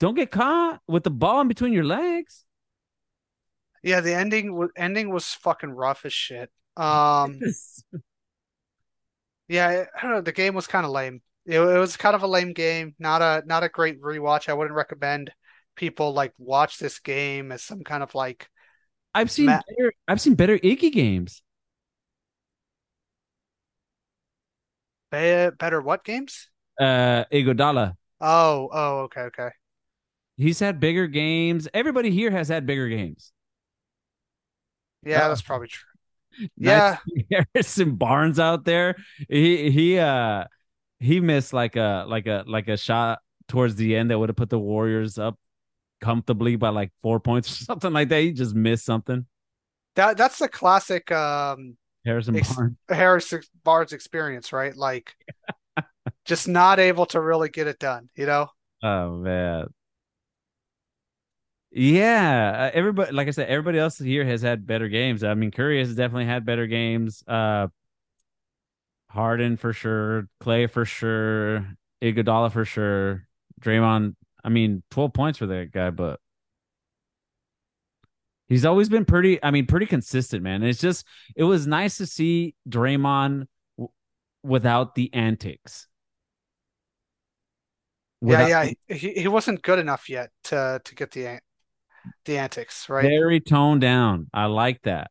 [0.00, 2.44] Don't get caught with the ball in between your legs.
[3.82, 6.50] Yeah, the ending was ending was fucking rough as shit.
[6.78, 7.38] Um,
[9.48, 10.20] yeah, I don't know.
[10.22, 11.20] The game was kind of lame.
[11.44, 12.94] It, it was kind of a lame game.
[12.98, 14.48] Not a not a great rewatch.
[14.48, 15.30] I wouldn't recommend
[15.76, 18.48] people like watch this game as some kind of like
[19.14, 21.42] I've seen Matt- better, I've seen better Iggy games.
[25.10, 26.48] be- better what games?
[26.80, 27.96] Uh, Iguodala.
[28.20, 29.50] Oh, oh, okay, okay.
[30.36, 31.68] He's had bigger games.
[31.72, 33.32] Everybody here has had bigger games.
[35.04, 35.84] Yeah, Uh, that's probably true.
[36.58, 36.96] Nice
[37.30, 38.96] Yeah, Harrison Barnes out there.
[39.28, 40.44] He he uh
[41.00, 44.36] he missed like a like a like a shot towards the end that would have
[44.36, 45.38] put the Warriors up
[46.00, 48.22] comfortably by like four points or something like that.
[48.22, 49.26] He just missed something.
[49.96, 52.76] that that's the classic um Harrison Ex- Barnes.
[52.88, 53.32] Harris
[53.64, 54.76] Barnes experience, right?
[54.76, 55.14] Like
[56.24, 58.48] just not able to really get it done, you know?
[58.82, 59.68] Oh man.
[61.70, 65.24] Yeah, uh, everybody like I said, everybody else here has had better games.
[65.24, 67.22] I mean, Curry has definitely had better games.
[67.26, 67.68] Uh
[69.10, 71.66] Harden for sure, Klay for sure,
[72.02, 73.26] Iguodala for sure,
[73.60, 74.16] Draymond.
[74.42, 76.20] I mean, twelve points for that guy, but
[78.48, 79.42] he's always been pretty.
[79.42, 80.62] I mean, pretty consistent, man.
[80.62, 81.06] It's just
[81.36, 83.46] it was nice to see Draymond
[83.76, 83.90] w-
[84.42, 85.86] without the antics.
[88.24, 88.96] Without yeah, yeah.
[88.96, 91.40] He he wasn't good enough yet to to get the
[92.24, 93.02] the antics, right?
[93.02, 94.28] very toned down.
[94.32, 95.10] I like that.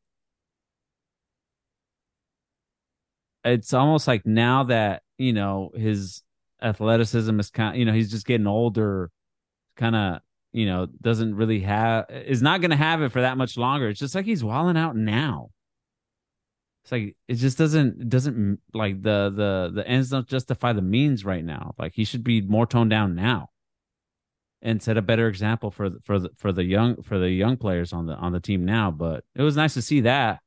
[3.45, 6.24] It's almost like now that you know his
[6.61, 7.78] athleticism is kind.
[7.78, 9.11] You know, he's just getting older.
[9.78, 13.38] Kind of you know, doesn't really have is not going to have it for that
[13.38, 13.89] much longer.
[13.89, 15.49] It's just like he's walling out now.
[16.84, 21.23] It's like it just doesn't doesn't like the the the ends don't justify the means
[21.23, 21.73] right now.
[21.77, 23.51] Like he should be more toned down now,
[24.61, 27.93] and set a better example for for the for the young for the young players
[27.93, 28.91] on the on the team now.
[28.91, 30.41] But it was nice to see that.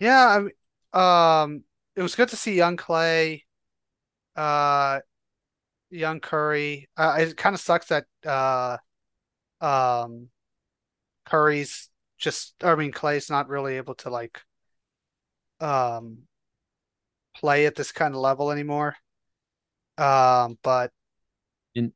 [0.00, 0.48] Yeah,
[0.92, 1.62] I um,
[1.94, 3.42] it was good to see young Klay,
[4.34, 5.00] uh,
[5.90, 6.88] young Curry.
[6.96, 8.78] Uh, it kind of sucks that uh,
[9.60, 10.30] um,
[11.24, 11.88] Curry's
[12.24, 14.40] just, I mean, Klay's not really able to like
[15.60, 16.18] um
[17.36, 18.96] play at this kind of level anymore.
[19.98, 20.90] Um, but
[21.76, 21.92] And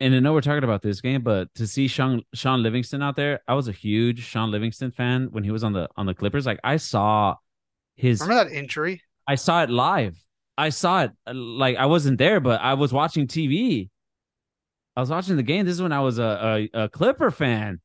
[0.00, 3.16] and I know we're talking about this game, but to see Sean Sean Livingston out
[3.16, 6.14] there, I was a huge Sean Livingston fan when he was on the on the
[6.14, 6.46] Clippers.
[6.46, 7.36] Like I saw
[7.96, 9.02] his remember that injury?
[9.26, 10.16] I saw it live.
[10.58, 13.90] I saw it uh, like I wasn't there, but I was watching TV.
[14.96, 15.64] I was watching the game.
[15.64, 17.80] This is when I was a, a, a Clipper fan.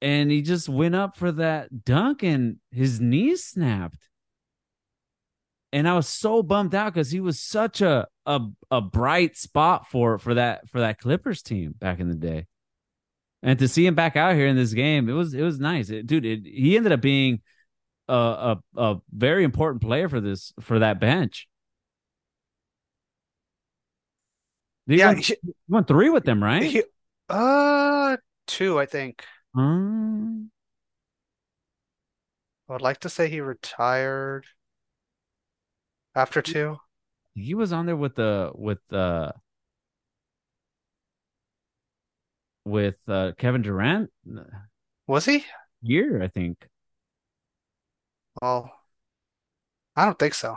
[0.00, 4.08] And he just went up for that dunk and his knee snapped.
[5.72, 8.40] And I was so bummed out because he was such a, a
[8.70, 12.46] a bright spot for for that for that Clippers team back in the day.
[13.42, 15.90] And to see him back out here in this game, it was it was nice.
[15.90, 17.42] It, dude, it, he ended up being
[18.08, 21.48] a, a a very important player for this for that bench.
[24.86, 25.36] He Yeah, won, he-
[25.68, 26.62] won three with them, right?
[26.62, 26.82] He,
[27.28, 29.24] uh, two, I think.
[29.54, 30.50] Um,
[32.66, 34.46] I would like to say he retired
[36.14, 36.80] after two.
[37.34, 39.32] he was on there with the with uh
[42.64, 44.10] with uh Kevin Durant
[45.08, 45.44] Was he?
[45.82, 46.68] year, I think.
[48.42, 48.72] Well,
[49.96, 50.56] I don't think so.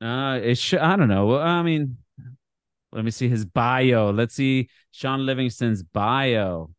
[0.00, 0.80] Uh, it should.
[0.80, 1.26] I don't know.
[1.26, 1.98] Well, I mean,
[2.92, 4.10] let me see his bio.
[4.10, 6.70] Let's see Sean Livingston's bio.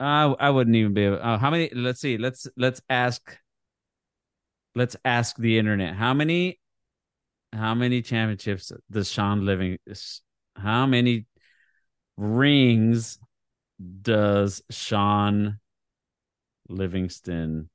[0.00, 1.20] Uh, I wouldn't even be able.
[1.22, 1.70] Uh, how many?
[1.72, 2.18] Let's see.
[2.18, 3.38] Let's let's ask.
[4.74, 5.94] Let's ask the internet.
[5.94, 6.58] How many?
[7.52, 9.78] How many championships does Sean Living?
[10.56, 11.26] How many
[12.16, 13.18] rings
[14.02, 15.60] does Sean
[16.68, 17.68] Livingston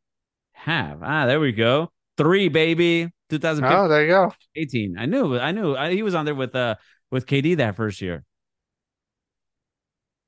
[0.54, 1.02] have?
[1.04, 1.92] Ah, there we go.
[2.18, 3.12] Three, baby.
[3.30, 3.78] 2015.
[3.78, 4.34] Oh, there you go.
[4.56, 4.98] 18.
[4.98, 6.76] I knew, I knew I, he was on there with uh
[7.12, 8.24] with KD that first year.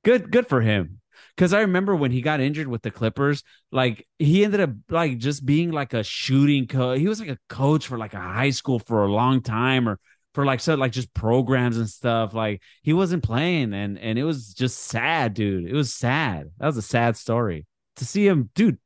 [0.04, 1.00] Good, good for him.
[1.36, 5.18] Because I remember when he got injured with the Clippers, like he ended up like
[5.18, 6.98] just being like a shooting coach.
[6.98, 9.98] He was like a coach for like a high school for a long time, or
[10.34, 12.34] for like so like just programs and stuff.
[12.34, 15.68] Like he wasn't playing, and and it was just sad, dude.
[15.68, 16.50] It was sad.
[16.58, 17.66] That was a sad story
[17.96, 18.78] to see him, dude.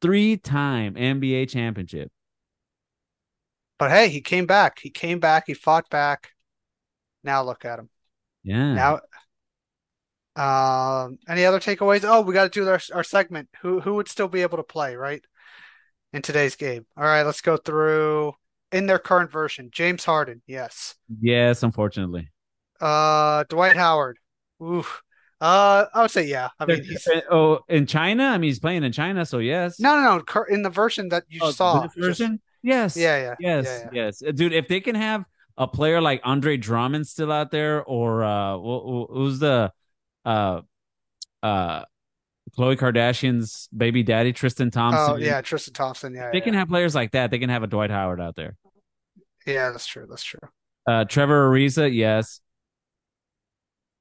[0.00, 2.10] Three time NBA championship.
[3.78, 4.78] But hey, he came back.
[4.78, 5.44] He came back.
[5.46, 6.30] He fought back.
[7.24, 7.88] Now look at him.
[8.44, 8.74] Yeah.
[8.74, 9.00] Now,
[10.34, 12.04] um, any other takeaways?
[12.04, 13.48] Oh, we got to do our our segment.
[13.60, 15.22] Who who would still be able to play, right?
[16.12, 16.86] In today's game.
[16.96, 18.34] All right, let's go through
[18.70, 19.70] in their current version.
[19.72, 20.94] James Harden, yes.
[21.20, 22.30] yes, unfortunately.
[22.80, 24.18] Uh, Dwight Howard.
[24.62, 25.02] Oof.
[25.40, 26.50] Uh, I would say yeah.
[26.60, 28.24] I mean, he's oh, in China?
[28.24, 29.80] I mean, he's playing in China, so yes.
[29.80, 30.44] no, no, no.
[30.48, 32.40] In the version that you Oh, saw, this just- version?
[32.62, 32.96] Yes.
[32.96, 33.64] yeah, yeah, Yes.
[33.66, 33.88] yeah, yeah.
[34.04, 34.22] Yes.
[34.26, 35.24] Uh, Dude, if they can have
[35.56, 39.72] a player like Andre Drummond still out there, or uh, wh- wh- who's the
[40.24, 40.60] uh,
[41.42, 41.84] uh,
[42.56, 45.14] Khloe Kardashian's baby daddy, Tristan Thompson?
[45.14, 46.14] Oh yeah, Tristan Thompson.
[46.14, 47.30] Yeah, They yeah, can have players like that.
[47.30, 48.56] They can have a Dwight Howard out there.
[49.46, 49.70] yeah.
[49.70, 50.06] That's true.
[50.08, 50.40] That's true.
[50.86, 52.40] Uh, Trevor Ariza, yes.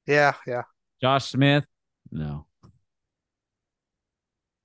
[0.08, 0.64] Yeah, yeah.
[1.02, 1.66] Josh Smith,
[2.12, 2.46] no.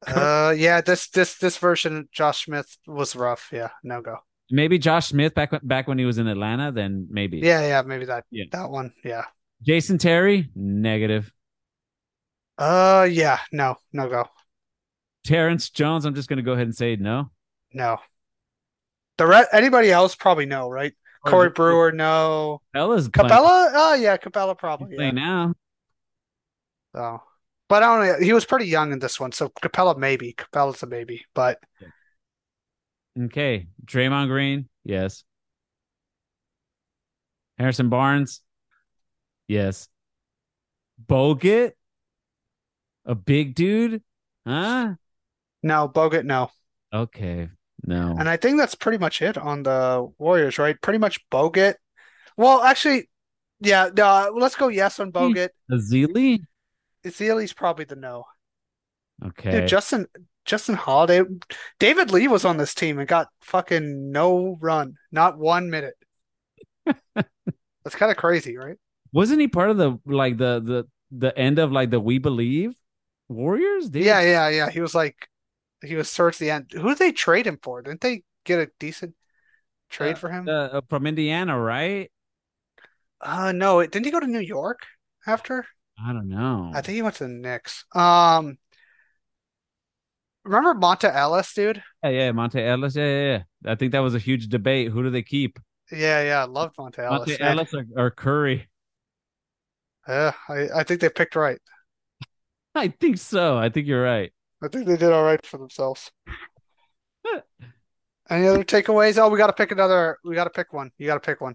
[0.07, 0.81] Uh, yeah.
[0.81, 3.49] This this this version, Josh Smith was rough.
[3.53, 4.17] Yeah, no go.
[4.51, 6.71] Maybe Josh Smith back back when he was in Atlanta.
[6.73, 7.39] Then maybe.
[7.39, 7.83] Yeah, yeah.
[7.83, 8.45] Maybe that Yeah.
[8.53, 8.93] that one.
[9.05, 9.25] Yeah.
[9.63, 11.33] Jason Terry, negative.
[12.59, 13.39] Uh, yeah.
[13.53, 14.29] No, no go.
[15.25, 17.31] Terrence Jones, I'm just gonna go ahead and say no.
[17.73, 17.99] No.
[19.19, 20.93] The re anybody else probably no, right?
[21.27, 22.61] Corey Brewer, no.
[22.75, 23.71] Capela's playing, Capela?
[23.75, 24.91] Oh yeah, Capela probably.
[24.93, 24.97] Yeah.
[24.97, 25.55] playing now.
[26.95, 27.23] So,
[27.69, 28.25] but I don't know.
[28.25, 30.35] He was pretty young in this one, so Capela maybe.
[30.35, 31.59] Capela's a maybe, but
[33.19, 33.69] Okay.
[33.85, 35.25] Draymond Green, yes.
[37.59, 38.43] Harrison Barnes,
[39.49, 39.89] yes.
[41.05, 41.73] Bogut,
[43.07, 44.03] a big dude,
[44.47, 44.95] huh?
[45.63, 46.51] no, Bogut, no.
[46.93, 47.49] Okay,
[47.87, 48.15] no.
[48.19, 50.81] And I think that's pretty much it on the Warriors, right?
[50.81, 51.77] Pretty much Bogut.
[52.37, 53.09] Well, actually,
[53.61, 53.89] yeah.
[53.97, 55.17] No, let's go yes on hmm.
[55.17, 55.49] Bogut.
[55.71, 56.41] Ezeli,
[57.07, 58.25] Ezeli's probably the no.
[59.25, 59.51] okay.
[59.61, 60.07] Dude, Justin
[60.45, 61.23] Justin Holiday,
[61.79, 65.95] David Lee was on this team and got fucking no run, not one minute.
[67.85, 68.77] That's kind of crazy, right?
[69.13, 72.75] Wasn't he part of the like the the the end of like the We Believe
[73.29, 73.89] Warriors?
[73.89, 74.71] David- Yeah, yeah, yeah.
[74.71, 75.29] He was like,
[75.83, 76.73] he was towards the end.
[76.73, 77.83] Who did they trade him for?
[77.83, 79.15] Didn't they get a decent
[79.91, 80.49] trade for him?
[80.49, 82.11] uh, uh, from Indiana, right?
[83.21, 84.81] Uh, no, it, didn't he go to New York
[85.27, 85.67] after?
[85.99, 86.71] I don't know.
[86.75, 87.85] I think he went to the Knicks.
[87.95, 88.59] Um,
[90.45, 91.83] remember Monta Ellis, dude?
[92.05, 92.97] yeah, yeah, Monta Ellis.
[92.97, 93.73] Yeah, yeah, yeah.
[93.73, 94.91] I think that was a huge debate.
[94.91, 95.59] Who do they keep?
[95.91, 97.31] Yeah, yeah, I loved Monta Ellis.
[97.31, 97.41] Monta.
[97.41, 98.69] Ellis or, or Curry?
[100.07, 101.59] Yeah, I, I think they picked right.
[102.75, 103.57] I think so.
[103.57, 104.33] I think you're right.
[104.63, 106.11] I think they did all right for themselves.
[108.29, 109.19] Any other takeaways?
[109.19, 110.19] Oh, we got to pick another.
[110.25, 110.91] We got to pick one.
[110.99, 111.55] You got to pick one.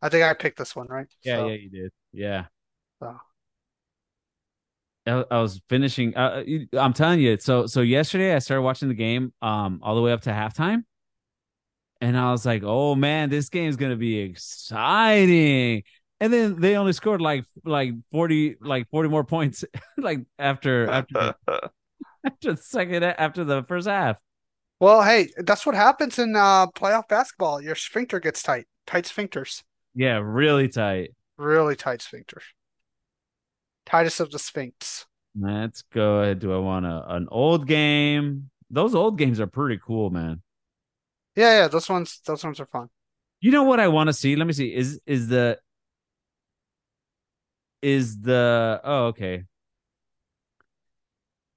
[0.00, 1.08] I think I picked this one, right?
[1.24, 1.92] Yeah, So, yeah, you did.
[2.12, 2.46] Yeah.
[3.00, 3.16] So.
[5.06, 6.16] I, I was finishing.
[6.16, 6.42] Uh,
[6.74, 7.38] I'm telling you.
[7.38, 10.84] So so yesterday I started watching the game um all the way up to halftime,
[12.00, 15.82] and I was like, oh man, this game's gonna be exciting.
[16.20, 19.64] And then they only scored like like forty like forty more points
[19.98, 21.34] like after after
[22.26, 24.16] after the second after the first half.
[24.80, 27.60] Well, hey, that's what happens in uh, playoff basketball.
[27.60, 28.66] Your sphincter gets tight.
[28.86, 29.64] Tight sphincters.
[29.94, 31.14] Yeah, really tight.
[31.36, 32.42] Really tight sphincters.
[33.88, 35.06] Tightest of the sphinx.
[35.34, 36.40] Let's go ahead.
[36.40, 38.50] Do I want a, an old game?
[38.70, 40.42] Those old games are pretty cool, man.
[41.34, 42.88] Yeah, yeah, those ones those ones are fun.
[43.40, 44.36] You know what I want to see?
[44.36, 44.74] Let me see.
[44.74, 45.58] Is is the
[47.80, 49.44] is the oh okay.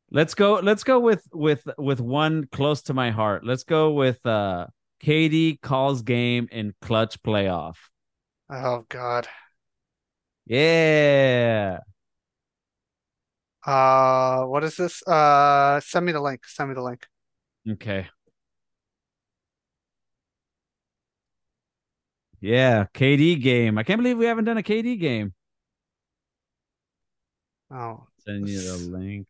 [0.10, 3.46] Let's go let's go with with with one close to my heart.
[3.46, 4.68] Let's go with uh
[5.04, 7.76] KD calls game in clutch playoff.
[8.50, 9.28] Oh God.
[10.46, 11.80] Yeah.
[13.66, 15.06] Uh, what is this?
[15.08, 16.46] Uh, send me the link.
[16.46, 17.06] Send me the link.
[17.70, 18.08] Okay.
[22.40, 23.78] Yeah, KD game.
[23.78, 25.34] I can't believe we haven't done a KD game.
[27.70, 29.28] Oh, Send you the link.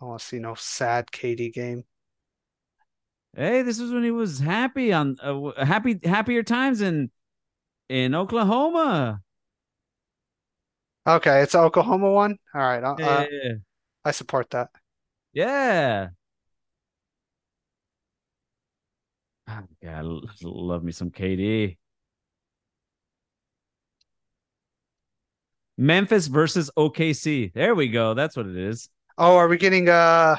[0.00, 1.84] I want to see no sad KD game.
[3.36, 7.10] Hey, this was when he was happy on uh, happy happier times in
[7.88, 9.22] in Oklahoma.
[11.08, 12.36] Okay, it's Oklahoma one.
[12.54, 13.24] All right, I, Yeah,
[14.04, 14.68] I, I support that.
[15.32, 16.08] yeah.
[19.46, 20.04] Ah, God,
[20.42, 21.78] love me some KD.
[25.78, 27.54] Memphis versus OKC.
[27.54, 28.12] There we go.
[28.12, 28.90] That's what it is.
[29.16, 30.36] Oh, are we getting uh?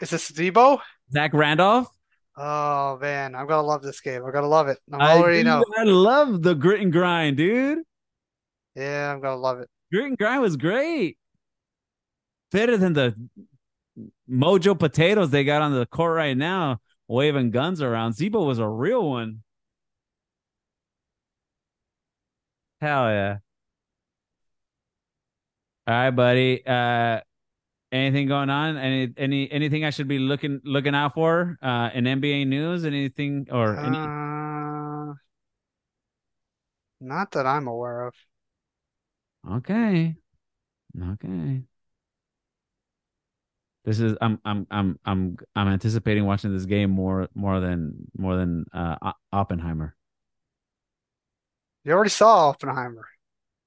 [0.00, 0.78] Is this Debo?
[1.12, 1.88] Zach Randolph.
[2.34, 4.24] Oh man, I'm gonna love this game.
[4.24, 4.78] I'm gonna love it.
[4.90, 5.62] I I already know.
[5.76, 7.80] I love the grit and grind, dude.
[8.74, 9.68] Yeah, I'm gonna love it.
[9.92, 11.18] Grit and grind was great.
[12.50, 13.14] Better than the
[14.30, 18.14] mojo potatoes they got on the court right now, waving guns around.
[18.14, 19.42] Z-Bo was a real one.
[22.80, 23.38] Hell yeah.
[25.86, 26.66] All right, buddy.
[26.66, 27.20] Uh
[27.92, 28.76] anything going on?
[28.76, 32.84] Any any anything I should be looking looking out for uh in NBA news?
[32.84, 35.14] Anything or any Uh,
[37.00, 38.14] not that I'm aware of.
[39.50, 40.16] Okay.
[41.00, 41.64] Okay.
[43.84, 48.36] This is I'm I'm I'm I'm I'm anticipating watching this game more more than more
[48.36, 49.94] than uh Oppenheimer.
[51.84, 53.06] You already saw Oppenheimer.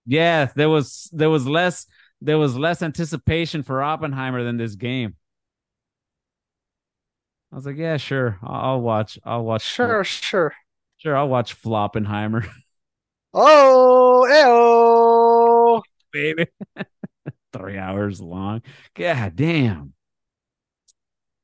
[0.08, 1.86] Yeah, there was there was less
[2.22, 5.16] there was less anticipation for Oppenheimer than this game.
[7.52, 8.38] I was like, yeah, sure.
[8.42, 9.20] I'll, I'll watch.
[9.24, 9.64] I'll watch.
[9.64, 10.54] Sure, sure.
[10.98, 12.48] Sure, I'll watch Floppenheimer,
[13.34, 14.77] Oh, ew.
[16.18, 16.48] Baby.
[17.54, 18.62] Three hours long.
[18.96, 19.94] God damn.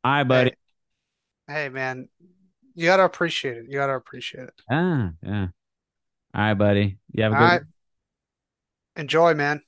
[0.04, 0.54] All right, buddy.
[1.48, 2.10] Hey, hey, man,
[2.76, 3.66] you gotta appreciate it.
[3.68, 4.54] You gotta appreciate it.
[4.70, 5.48] Ah, yeah.
[6.34, 6.98] All right, buddy.
[7.12, 7.48] You have a All good.
[7.50, 7.62] right.
[8.96, 9.62] Enjoy, man.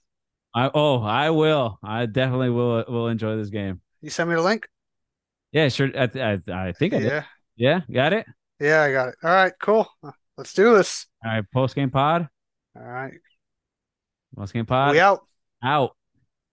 [0.54, 1.80] I, oh, I will.
[1.84, 2.84] I definitely will.
[2.88, 3.82] Will enjoy this game.
[4.02, 4.68] You send me the link?
[5.52, 5.90] Yeah, sure.
[5.96, 7.08] I I, I think I did.
[7.08, 7.24] Yeah.
[7.58, 8.26] Yeah, got it.
[8.60, 9.16] Yeah, I got it.
[9.24, 9.88] All right, cool.
[10.38, 11.08] Let's do this.
[11.24, 12.28] All right, post game pod.
[12.76, 13.14] All right.
[14.36, 14.92] Post game pod.
[14.92, 15.26] We out.
[15.64, 15.96] Out.